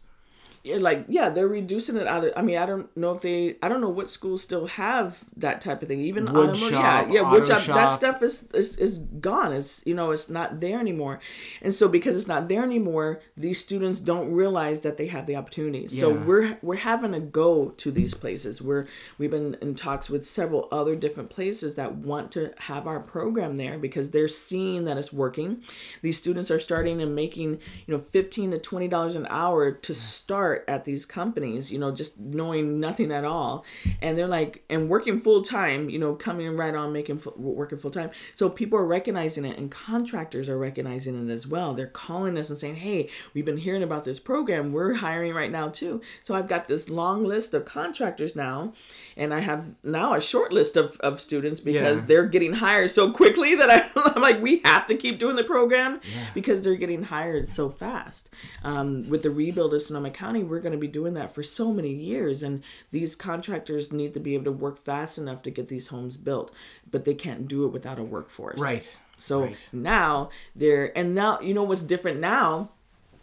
[0.63, 2.33] yeah, like yeah, they're reducing it out of.
[2.37, 3.57] I mean, I don't know if they.
[3.63, 6.01] I don't know what schools still have that type of thing.
[6.03, 7.77] Even wood shop, yeah, yeah, wood shop, shop.
[7.77, 9.55] That stuff is, is is gone.
[9.55, 11.21] It's you know, it's not there anymore.
[11.63, 15.37] And so because it's not there anymore, these students don't realize that they have the
[15.37, 15.87] opportunity.
[15.89, 16.01] Yeah.
[16.01, 18.61] So we're we're having to go to these places.
[18.61, 23.01] We're we've been in talks with several other different places that want to have our
[23.01, 25.63] program there because they're seeing that it's working.
[26.03, 29.95] These students are starting and making you know fifteen to twenty dollars an hour to
[29.95, 33.65] start start at these companies, you know, just knowing nothing at all.
[34.03, 37.91] And they're like, and working full time, you know, coming right on making, working full
[37.91, 38.11] time.
[38.35, 41.75] So people are recognizing it and contractors are recognizing it as well.
[41.75, 44.73] They're calling us and saying, hey, we've been hearing about this program.
[44.73, 46.01] We're hiring right now too.
[46.25, 48.73] So I've got this long list of contractors now.
[49.17, 52.07] And I have now a short list of, of students because yeah.
[52.07, 55.45] they're getting hired so quickly that I, am like, we have to keep doing the
[55.45, 56.31] program yeah.
[56.35, 58.31] because they're getting hired so fast.
[58.65, 61.73] Um, with the rebuild of Sonoma County, we're going to be doing that for so
[61.73, 62.43] many years.
[62.43, 66.17] And these contractors need to be able to work fast enough to get these homes
[66.17, 66.53] built,
[66.91, 68.61] but they can't do it without a workforce.
[68.61, 68.99] Right.
[69.19, 69.69] So right.
[69.73, 72.71] now they're, and now, you know what's different now?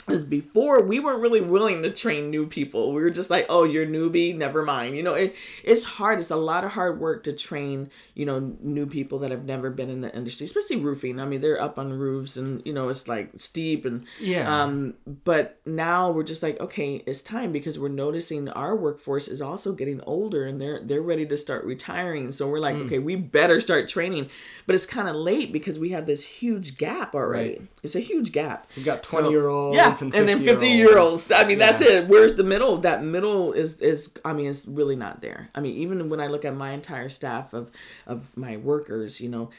[0.09, 2.93] Is before we weren't really willing to train new people.
[2.93, 4.95] We were just like, oh, you're newbie, never mind.
[4.95, 6.19] You know, it, it's hard.
[6.19, 9.69] It's a lot of hard work to train, you know, new people that have never
[9.69, 11.19] been in the industry, especially roofing.
[11.19, 14.63] I mean, they're up on roofs and, you know, it's like steep and, yeah.
[14.63, 19.41] Um, but now we're just like, okay, it's time because we're noticing our workforce is
[19.41, 22.31] also getting older and they're, they're ready to start retiring.
[22.31, 22.85] So we're like, mm.
[22.85, 24.29] okay, we better start training.
[24.65, 27.49] But it's kind of late because we have this huge gap already.
[27.49, 27.67] Right.
[27.83, 28.69] It's a huge gap.
[28.75, 29.75] We've got 20 so, year olds.
[29.75, 31.31] Yeah and, and then 50 year olds.
[31.31, 31.71] I mean, yeah.
[31.71, 32.07] that's it.
[32.07, 32.77] Where's the middle?
[32.77, 35.49] That middle is is I mean, it's really not there.
[35.55, 37.71] I mean, even when I look at my entire staff of
[38.05, 39.49] of my workers, you know,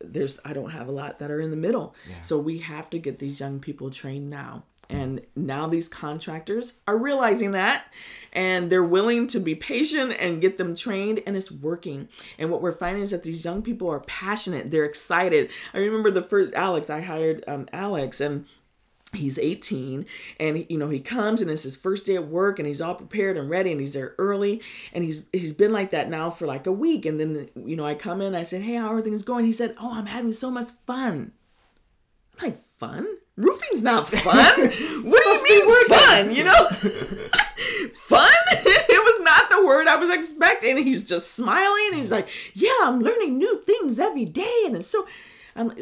[0.00, 1.94] there's I don't have a lot that are in the middle.
[2.08, 2.20] Yeah.
[2.20, 4.64] So we have to get these young people trained now.
[4.90, 7.92] And now these contractors are realizing that
[8.32, 12.08] and they're willing to be patient and get them trained and it's working.
[12.38, 15.50] And what we're finding is that these young people are passionate, they're excited.
[15.74, 18.46] I remember the first Alex, I hired um, Alex and
[19.14, 20.04] he's 18
[20.38, 22.94] and you know he comes and it's his first day at work and he's all
[22.94, 24.60] prepared and ready and he's there early
[24.92, 27.86] and he's he's been like that now for like a week and then you know
[27.86, 29.44] i come in i said hey how are things going?
[29.46, 31.32] He said oh i'm having so much fun.
[32.38, 33.06] I'm like fun?
[33.36, 34.34] Roofing's not fun?
[35.04, 36.34] What do you mean fun?
[36.34, 36.68] You know?
[37.94, 38.30] Fun?
[38.90, 40.82] It was not the word i was expecting.
[40.82, 41.92] He's just smiling.
[41.94, 45.06] He's like yeah i'm learning new things every day and it's so
[45.58, 45.74] um,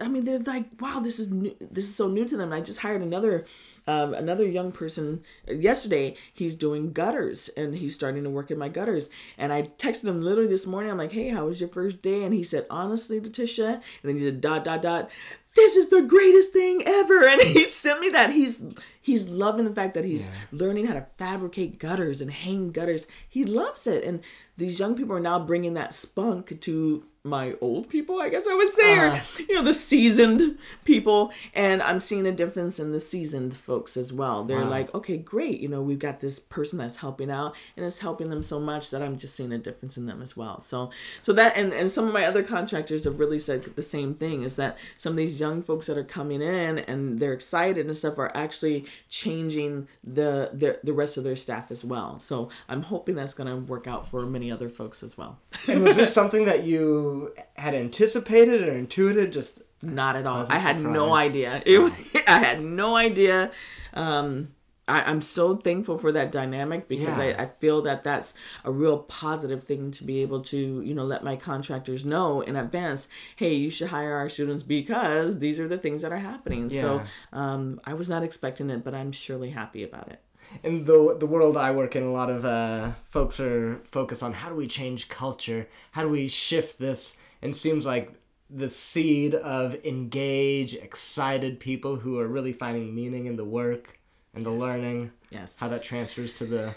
[0.00, 1.56] I mean, they're like, wow, this is new.
[1.60, 2.52] This is so new to them.
[2.52, 3.44] And I just hired another,
[3.84, 6.16] um, another young person yesterday.
[6.32, 9.08] He's doing gutters and he's starting to work in my gutters.
[9.36, 10.92] And I texted him literally this morning.
[10.92, 12.22] I'm like, hey, how was your first day?
[12.22, 13.66] And he said, honestly, Letitia.
[13.66, 15.10] And then he did dot dot dot.
[15.56, 17.26] This is the greatest thing ever.
[17.26, 18.30] And he sent me that.
[18.30, 18.62] He's
[19.00, 20.34] he's loving the fact that he's yeah.
[20.52, 23.08] learning how to fabricate gutters and hang gutters.
[23.28, 24.04] He loves it.
[24.04, 24.20] And
[24.56, 28.54] these young people are now bringing that spunk to my old people, I guess I
[28.54, 29.42] would say, uh, or uh-huh.
[29.48, 31.32] you know, the seasoned people.
[31.54, 34.44] And I'm seeing a difference in the seasoned folks as well.
[34.44, 34.68] They're wow.
[34.68, 38.28] like, okay, great, you know, we've got this person that's helping out and it's helping
[38.28, 40.60] them so much that I'm just seeing a difference in them as well.
[40.60, 40.90] So
[41.22, 44.42] so that and, and some of my other contractors have really said the same thing
[44.42, 47.96] is that some of these young folks that are coming in and they're excited and
[47.96, 52.18] stuff are actually changing the the, the rest of their staff as well.
[52.18, 55.38] So I'm hoping that's gonna work out for many other folks as well.
[55.66, 57.13] and was this something that you
[57.56, 59.32] had anticipated or intuited?
[59.32, 60.46] Just not at all.
[60.48, 60.94] I had surprise.
[60.94, 61.62] no idea.
[61.66, 63.50] It, I had no idea.
[63.92, 64.48] Um,
[64.86, 67.36] I, am so thankful for that dynamic because yeah.
[67.38, 71.04] I, I feel that that's a real positive thing to be able to, you know,
[71.04, 75.68] let my contractors know in advance, hey, you should hire our students because these are
[75.68, 76.70] the things that are happening.
[76.70, 76.80] Yeah.
[76.80, 80.20] So um, I was not expecting it, but I'm surely happy about it.
[80.62, 84.32] In the the world I work in, a lot of uh, folks are focused on
[84.34, 88.12] how do we change culture, how do we shift this, and it seems like
[88.50, 93.98] the seed of engage, excited people who are really finding meaning in the work
[94.34, 94.60] and the Yes.
[94.60, 95.58] learning, Yes.
[95.58, 96.74] how that transfers to the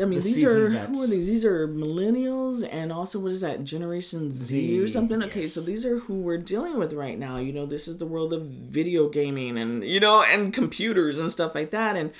[0.00, 1.26] I mean, the these are seasoned who are these?
[1.26, 3.64] These are millennials, and also what is that?
[3.64, 5.22] Generation Z, or Z, something.
[5.24, 7.36] Okay, so these are who we're dealing with right now.
[7.38, 11.30] You know, this is the world of video gaming, and you know, and computers and
[11.30, 11.96] stuff like that.
[11.96, 12.12] And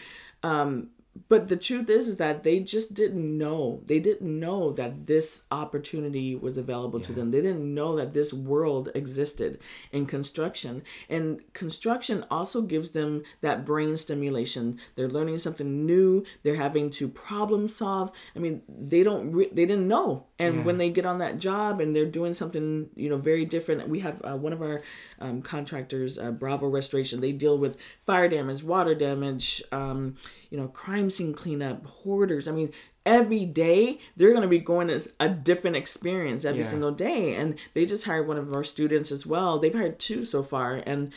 [0.42, 0.90] um,
[1.28, 3.82] but the truth is, is that they just didn't know.
[3.86, 7.30] They didn't know that this opportunity was available to them.
[7.30, 9.58] They didn't know that this world existed
[9.92, 10.82] in construction.
[11.10, 14.78] And construction also gives them that brain stimulation.
[14.96, 16.24] They're learning something new.
[16.44, 18.10] They're having to problem solve.
[18.34, 19.32] I mean, they don't.
[19.32, 20.26] Re- they didn't know.
[20.38, 20.62] And Yeah.
[20.64, 23.88] when they get on that job and they're doing something, you know, very different.
[23.88, 24.80] We have uh, one of our
[25.20, 27.20] um, contractors, uh, Bravo Restoration.
[27.20, 30.16] They deal with fire damage, water damage, um,
[30.52, 32.46] you know, crime scene cleanup, hoarders.
[32.46, 32.70] I mean,
[33.06, 36.66] every day they're going to be going as a different experience every Yeah.
[36.68, 37.34] single day.
[37.34, 39.58] And they just hired one of our students as well.
[39.58, 41.10] They've hired two so far, and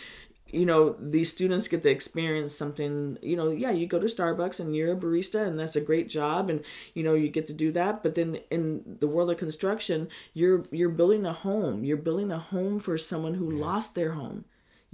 [0.48, 4.60] you know these students get to experience something you know yeah you go to starbucks
[4.60, 7.54] and you're a barista and that's a great job and you know you get to
[7.54, 11.98] do that but then in the world of construction you're you're building a home you're
[11.98, 14.46] building a home for someone who lost their home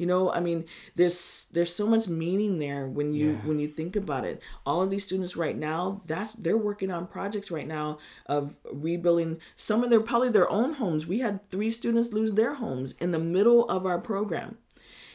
[0.02, 0.60] you know i mean
[0.96, 3.48] there's there's so much meaning there when you Yeah.
[3.48, 4.42] when you think about it.
[4.66, 7.88] All of these students right now that's they're working on projects right now
[8.26, 8.56] of
[8.88, 11.06] rebuilding some of their probably their own homes.
[11.06, 14.58] We had three students lose their homes in the middle of our program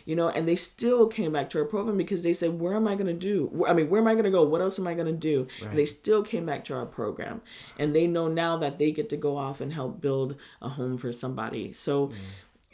[0.04, 2.86] you know and they still came back to our program because they said where am
[2.86, 4.44] i going to do i mean where am i going to go?
[4.44, 5.48] What else am i going to do?
[5.70, 7.36] And they still came back to our program.
[7.80, 10.96] And they know now that they get to go off and help build a home
[10.96, 11.72] for somebody.
[11.72, 12.14] So mm.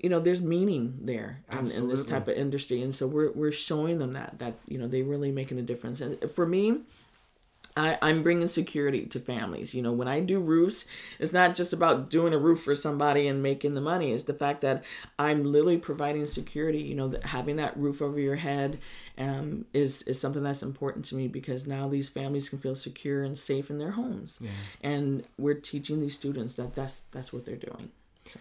[0.03, 3.53] You know there's meaning there in, in this type of industry and so we're, we're
[3.53, 6.81] showing them that that you know they really making a difference and for me
[7.77, 9.75] I, I'm bringing security to families.
[9.75, 10.85] You know, when I do roofs,
[11.19, 14.13] it's not just about doing a roof for somebody and making the money.
[14.13, 14.85] It's the fact that
[15.19, 16.83] I'm literally providing security.
[16.83, 18.79] You know, that having that roof over your head
[19.17, 23.23] um, is is something that's important to me because now these families can feel secure
[23.23, 24.51] and safe in their homes, Yeah.
[24.83, 27.91] and we're teaching these students that that's that's what they're doing.
[28.27, 28.39] So.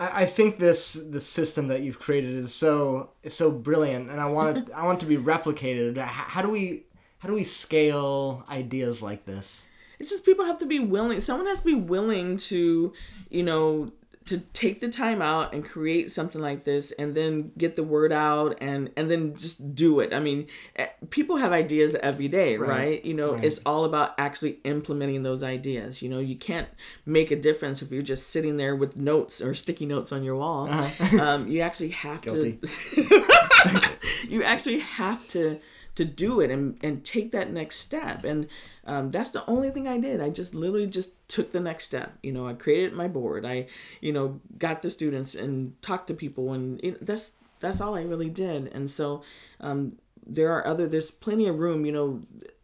[0.00, 4.20] I, I think this the system that you've created is so is so brilliant, and
[4.20, 5.96] I want it I want it to be replicated.
[5.98, 6.02] H-
[6.34, 6.84] How do we
[7.18, 9.64] how do we scale ideas like this?
[9.98, 12.90] it's just people have to be willing someone has to be willing to
[13.28, 13.92] you know
[14.30, 18.12] to take the time out and create something like this and then get the word
[18.12, 20.12] out and and then just do it.
[20.14, 23.44] I mean eh, people have ideas every day right, Right, you know right.
[23.44, 26.00] it's all about actually implementing those ideas.
[26.02, 26.68] You know you can't
[27.04, 30.36] make a difference if you're just sitting there with notes or sticky notes on your
[30.36, 30.68] wall.
[31.20, 32.58] Um, you actually have Guilty.
[32.58, 33.26] to
[34.28, 35.58] you actually have to
[36.00, 38.24] to do it and and take that next step.
[38.24, 38.48] And
[38.86, 40.22] um, that's the only thing i did.
[40.22, 42.16] I just literally just took the next step.
[42.22, 43.44] You know i created my board.
[43.44, 43.66] I
[44.00, 48.30] you know got the students and talked to people and that's that's all i really
[48.30, 48.68] did.
[48.68, 49.22] And so
[49.60, 52.22] um, there are other there's plenty of room you know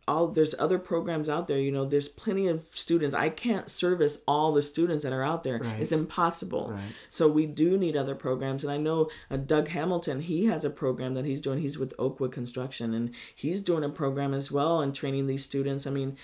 [0.09, 4.21] all there's other programs out there you know there's plenty of students i can't service
[4.29, 5.81] all the students that are out there Right.
[5.81, 6.83] it's impossible Right.
[7.11, 10.21] so we do need other programs, and I know uh, Doug Hamilton.
[10.21, 11.61] He has a program that he's doing.
[11.61, 15.87] He's with Oakwood Construction, and he's doing a program as well and training these students.
[15.87, 16.17] I mean,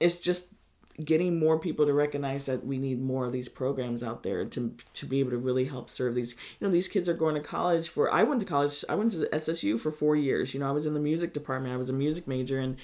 [0.00, 0.48] it's just
[1.04, 4.74] getting more people to recognize that we need more of these programs out there to
[4.94, 6.34] to be able to really help serve these.
[6.58, 8.12] You know, these kids are going to college for.
[8.12, 8.84] I went to college.
[8.88, 10.52] I went to SSU for four years.
[10.54, 11.72] You know, I was in the music department.
[11.74, 12.76] I was a music major and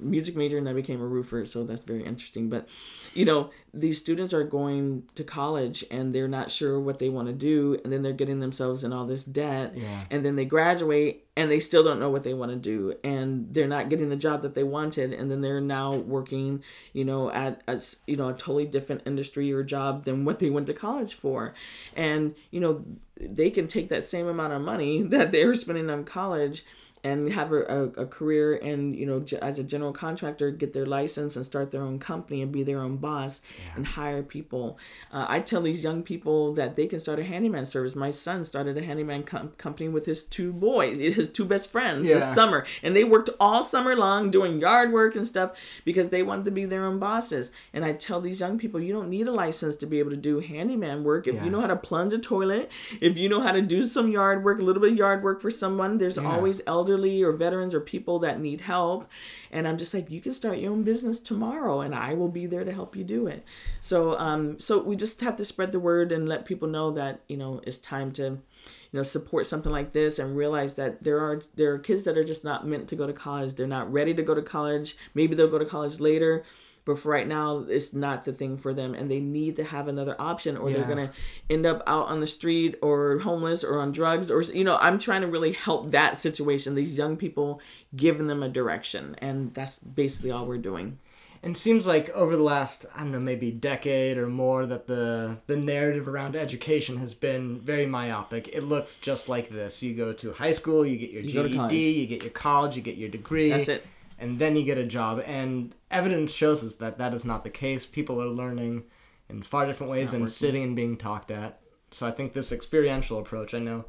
[0.00, 2.48] music major and I became a roofer, so that's very interesting.
[2.48, 2.68] But
[3.14, 7.28] you know, these students are going to college and they're not sure what they want
[7.28, 10.04] to do, and then they're getting themselves in all this debt, Yeah.
[10.10, 13.52] and then they graduate and they still don't know what they want to do, and
[13.52, 17.30] they're not getting the job that they wanted, and then they're now working, you know,
[17.32, 20.66] at a, s- you know a totally different industry or job than what they went
[20.68, 21.52] to college for,
[21.96, 22.84] and you know
[23.20, 26.64] they can take that same amount of money that they were spending on college
[27.04, 30.86] and have a, a, a career and you know as a general contractor get their
[30.86, 33.42] license and start their own company and be their own boss
[33.76, 34.78] and hire people.
[35.12, 37.94] Uh, i tell these young people that they can start a handyman service.
[37.94, 42.06] My son started a handyman com- company with his two boys his two best friends
[42.06, 42.64] this summer.
[42.82, 45.52] And they worked all summer long doing yard work and stuff
[45.84, 47.52] because they wanted to be their own bosses.
[47.74, 50.16] And i tell these young people you don't need a license to be able to
[50.16, 51.26] do handyman work.
[51.26, 51.44] If Yeah.
[51.44, 54.42] you know how to plunge a toilet if you know how to do some yard
[54.44, 56.30] work a little bit of yard work for someone there's Yeah.
[56.32, 56.60] always
[56.94, 59.10] elderly or veterans or people that need help.
[59.50, 62.46] And i'm just like you can start your own business tomorrow and i will be
[62.46, 63.44] there to help you do it.
[63.80, 67.20] So um so we just have to spread the word and let people know that
[67.28, 71.18] you know it's time to you know support something like this and realize that there
[71.18, 73.54] are there are kids that are just not meant to go to college.
[73.54, 74.96] They're not ready to go to college.
[75.14, 76.44] Maybe they'll go to college later
[76.84, 79.88] but for right now it's not the thing for them and they need to have
[79.88, 80.76] another option or Yeah.
[80.78, 81.12] they're gonna
[81.48, 84.98] end up out on the street or homeless or on drugs or you know i'm
[84.98, 87.60] trying to really help that situation these young people
[87.96, 90.98] giving them a direction and that's basically all we're doing
[91.44, 94.86] And it seems like over the last, I don't know, maybe decade or more, that
[94.86, 98.48] the the narrative around education has been very myopic.
[98.48, 101.90] It looks just like this: you go to high school, you get your You GED,
[102.00, 103.50] you get your college, you get your degree.
[103.50, 103.82] That's it.
[104.24, 105.22] And then you get a job.
[105.26, 107.84] And evidence shows us that that is not the case.
[107.84, 108.84] People are learning
[109.28, 110.32] in far different ways not than working.
[110.32, 111.60] sitting and being talked at.
[111.90, 113.84] So I think this experiential approach, I know,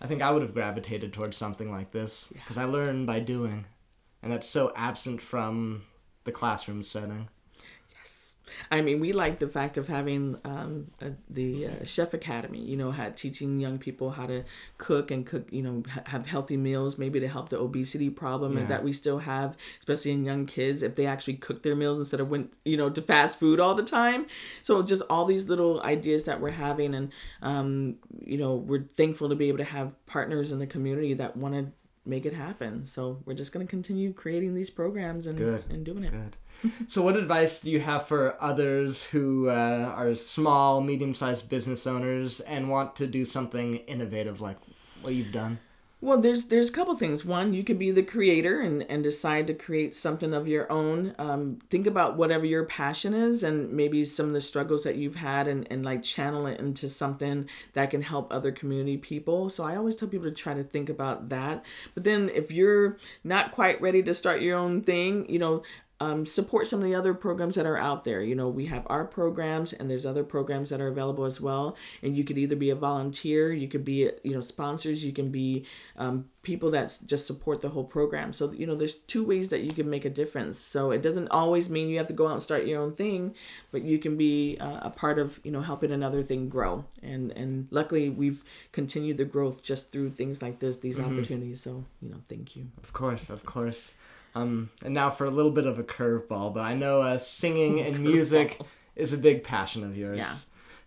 [0.00, 3.66] I think I would have gravitated towards something like this because I learn by doing,
[4.22, 5.82] and that's so absent from
[6.24, 7.28] the classroom setting.
[8.70, 12.60] I mean, we like the fact of having um, uh, the uh, chef academy.
[12.60, 14.44] You know, had teaching young people how to
[14.78, 15.46] cook and cook.
[15.50, 18.66] You know, ha- have healthy meals, maybe to help the obesity problem Yeah.
[18.66, 22.20] that we still have, especially in young kids, if they actually cook their meals instead
[22.20, 24.26] of went you know to fast food all the time.
[24.62, 29.28] So just all these little ideas that we're having, and um, you know, we're thankful
[29.28, 31.72] to be able to have partners in the community that want to
[32.06, 32.84] make it happen.
[32.84, 35.64] So we're just going to continue creating these programs and Good.
[35.70, 36.12] and doing it.
[36.12, 36.36] Good.
[36.88, 41.86] so, what advice do you have for others who uh, are small, medium sized business
[41.86, 44.56] owners and want to do something innovative like
[45.02, 45.58] what you've done?
[46.04, 47.24] Well, there's there's a couple things.
[47.24, 51.14] One, you could be the creator and and decide to create something of your own.
[51.18, 55.14] Um, think about whatever your passion is, and maybe some of the struggles that you've
[55.14, 59.48] had, and and like channel it into something that can help other community people.
[59.48, 61.64] So I always tell people to try to think about that.
[61.94, 65.62] But then if you're not quite ready to start your own thing, you know.
[66.00, 68.20] Um, support some of the other programs that are out there.
[68.20, 71.76] You know, we have our programs, and there's other programs that are available as well.
[72.02, 75.30] And you could either be a volunteer, you could be, you know, sponsors, you can
[75.30, 75.64] be
[75.96, 78.32] um, people that just support the whole program.
[78.32, 80.58] So, you know, there's two ways that you can make a difference.
[80.58, 83.34] So it doesn't always mean you have to go out and start your own thing,
[83.70, 86.84] but you can be uh, a part of, you know, helping another thing grow.
[87.02, 91.60] And and luckily we've continued the growth just through things like this, these opportunities.
[91.62, 92.66] So, you know, thank you.
[92.82, 93.94] Of course, of course.
[94.34, 97.80] Um, and now for a little bit of a curveball, but I know uh, singing
[97.80, 98.60] and music
[98.96, 100.18] is a big passion of yours.
[100.18, 100.34] Yeah.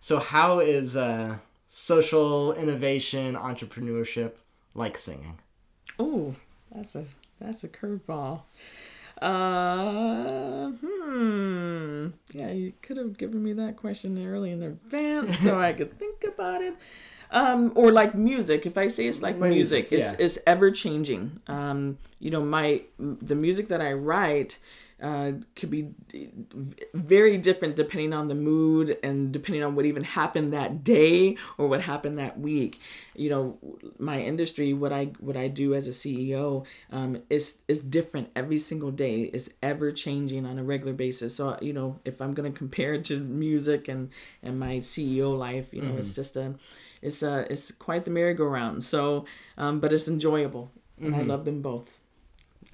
[0.00, 1.38] So, how is uh,
[1.68, 4.32] social innovation, entrepreneurship
[4.74, 5.38] like singing?
[5.98, 6.34] Oh,
[6.70, 7.04] that's a
[7.40, 8.42] that's a curveball.
[9.20, 12.08] Uh, hmm.
[12.32, 16.24] Yeah, you could have given me that question early in advance so I could think
[16.24, 16.74] about it.
[17.30, 18.64] Um, or like music.
[18.66, 20.24] If I say it's like Music, music, it's yeah.
[20.24, 21.40] it's ever changing.
[21.46, 24.58] Um, you know, my the music that I write
[25.00, 25.90] uh, could be
[26.92, 31.68] very different depending on the mood and depending on what even happened that day or
[31.68, 32.80] what happened that week.
[33.14, 33.58] You know,
[33.98, 38.58] my industry, what I what I do as a CEO, um, is is different every
[38.58, 39.22] single day.
[39.22, 41.36] is ever changing on a regular basis.
[41.36, 44.10] So you know, if I'm gonna compare it to music and
[44.42, 46.54] and my CEO life, you know, it's just a
[47.02, 48.82] it's uh, it's quite the merry-go-round.
[48.84, 49.24] So,
[49.56, 50.70] um, but it's enjoyable,
[51.00, 52.00] and I love them both.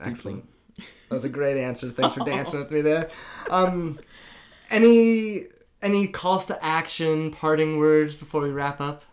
[0.01, 0.49] Excellent.
[0.77, 1.91] That was a great answer.
[1.91, 3.11] Thanks for dancing with me there.
[3.51, 3.99] Um,
[4.71, 5.45] any
[5.83, 9.05] any calls to action, parting words before we wrap up?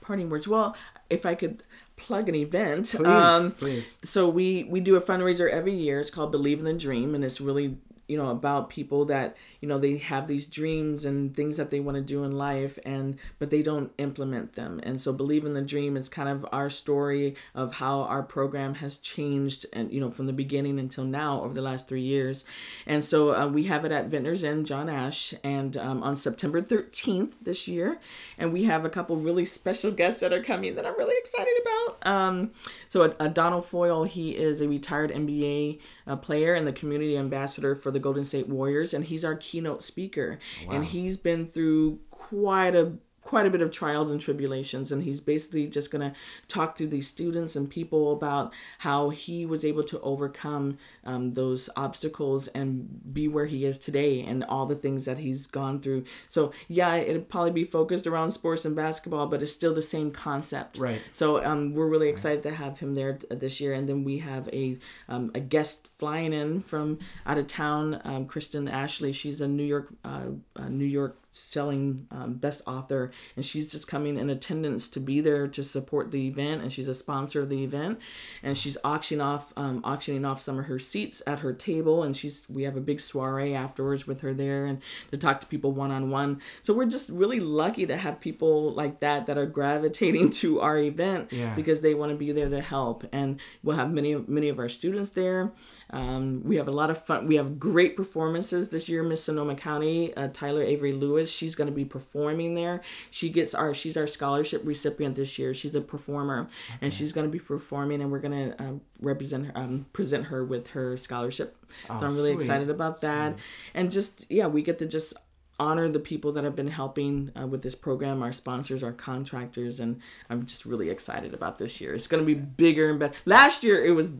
[0.00, 0.46] parting words.
[0.46, 0.76] Well,
[1.10, 1.64] if I could
[1.96, 3.96] plug an event, Please, um, please.
[4.02, 5.98] so we we do a fundraiser every year.
[5.98, 7.78] It's called Believe in the Dream, and it's really
[8.08, 11.80] you know about people that you know they have these dreams and things that they
[11.80, 14.80] want to do in life and but they don't implement them.
[14.82, 18.74] And so believe in the dream is kind of our story of how our program
[18.76, 22.44] has changed and you know from the beginning until now over the last three years.
[22.86, 26.60] And so uh, we have it at vintners Inn john ash and um, on september
[26.62, 27.98] 13th this year
[28.38, 31.52] and we have a couple really special guests that are coming that i'm really excited
[31.62, 32.06] about.
[32.06, 32.50] Um,
[32.88, 37.74] so uh, Adonal Foyle he is a retired nba uh, player and the community ambassador
[37.74, 40.38] for the golden state warriors and he's our keynote speaker.
[40.70, 42.92] And he's been through quite a
[43.26, 46.16] quite a bit of trials and tribulations and he's basically just going to
[46.48, 51.68] talk to these students and people about how he was able to overcome um, those
[51.76, 56.04] obstacles and be where he is today and all the things that he's gone through
[56.28, 60.10] so yeah it'd probably be focused around sports and basketball but it's still the same
[60.10, 61.02] concept Right.
[61.12, 64.48] so um, we're really excited to have him there this year, and then we have
[64.52, 69.12] a um, a guest flying in from out of town, um, Kristen Ashley.
[69.12, 73.86] She's a New York uh, a New York selling um, best author and she's just
[73.86, 77.50] coming in attendance to be there to support the event and she's a sponsor of
[77.50, 77.98] the event
[78.42, 82.16] and she's auctioning off um, auctioning off some of her seats at her table and
[82.16, 84.80] she's we have a big soiree afterwards with her there and
[85.10, 89.26] to talk to people one-on-one so we're just really lucky to have people like that
[89.26, 91.54] that are gravitating to our event Yeah.
[91.54, 94.70] because they want to be there to help and we'll have many many of our
[94.70, 95.52] students there
[95.90, 99.54] um, we have a lot of fun we have great performances this year miss sonoma
[99.54, 102.82] county uh, tyler avery lewis she's going to be performing there.
[103.10, 105.54] She gets our she's our scholarship recipient this year.
[105.54, 106.48] She's a performer
[106.80, 110.26] and she's going to be performing and we're going to uh, represent her um, present
[110.26, 111.56] her with her scholarship.
[111.88, 112.42] So i'm really sweet.
[112.42, 113.36] excited about that.
[113.74, 115.14] and just yeah we get to just
[115.58, 119.80] honor the people that have been helping uh, with this program our sponsors our contractors
[119.80, 121.94] and i'm just really excited about this year.
[121.94, 123.14] It's going to be bigger and better.
[123.24, 124.12] Last year it was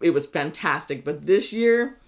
[0.00, 1.98] it was fantastic but this year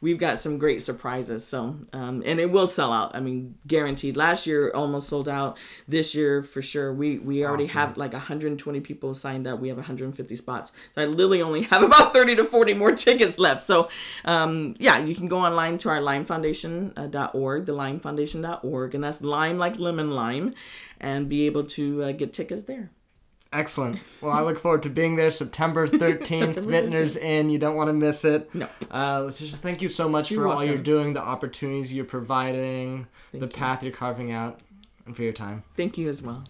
[0.00, 1.46] we've got some great surprises.
[1.46, 3.14] So um, and it will sell out.
[3.14, 4.16] I mean guaranteed.
[4.16, 5.58] Last year almost sold out.
[5.86, 9.60] This year for sure we we already have like 120 people signed up.
[9.60, 10.72] We have 150 spots.
[10.94, 13.62] So i literally only have about 30 to 40 more tickets left.
[13.62, 13.88] So
[14.24, 19.78] um, yeah you can go online to our limefoundation.org the limefoundation.org and that's lime like
[19.78, 20.54] lemon lime
[21.00, 22.90] and be able to uh, get tickets there
[23.50, 23.98] Excellent.
[24.20, 26.26] Well, I look forward to being there September 13th.
[26.26, 27.48] September Vintner's Inn.
[27.48, 28.54] You don't want to miss it.
[28.54, 28.68] No.
[28.90, 32.04] Uh, let's just thank you so much You're for all you're doing, the opportunities you're
[32.04, 33.46] providing, the you.
[33.46, 34.60] path you're carving out,
[35.06, 35.62] and for your time.
[35.76, 36.44] thank you as well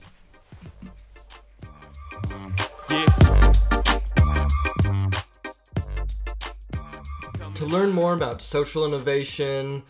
[7.55, 9.83] To learn more about social innovation,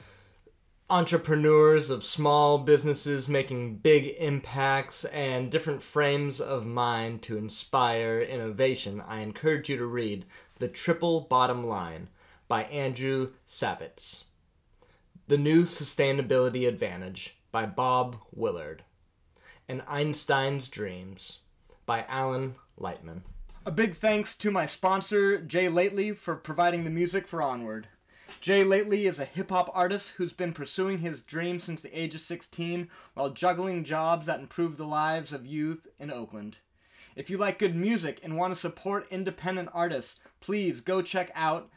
[0.91, 9.03] entrepreneurs of small businesses making big impacts, and different frames of mind to inspire innovation,
[9.07, 10.25] I encourage you to read
[10.57, 12.09] The Triple Bottom Line
[12.49, 14.25] by Andrew Savitz.
[15.27, 18.85] The New Sustainability Advantage by Bob Willard.
[19.69, 21.41] and Einstein's Dreams
[21.85, 23.21] by Alan Lightman.
[23.67, 27.89] A big thanks to my sponsor, Jay Lately, for providing the music for Onward.
[28.41, 32.15] Jay Lately is a hip hop artist who's been pursuing his dream since the age
[32.15, 36.59] of 16 while juggling jobs that improve the lives of youth in Oakland.
[37.17, 41.69] If you like good music and want to support independent artists, please go check out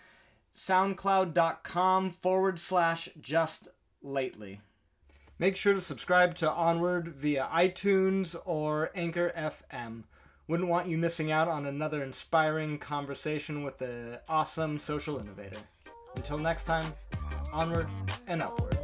[0.56, 3.68] soundcloud.com forward slash just
[4.04, 4.62] lately.
[5.40, 10.04] Make sure to subscribe to Onward via iTunes or Anchor FM.
[10.48, 15.58] Wouldn't want you missing out on another inspiring conversation with an awesome social innovator.
[16.16, 16.86] Until next time,
[17.54, 17.88] onward
[18.28, 18.81] and upward.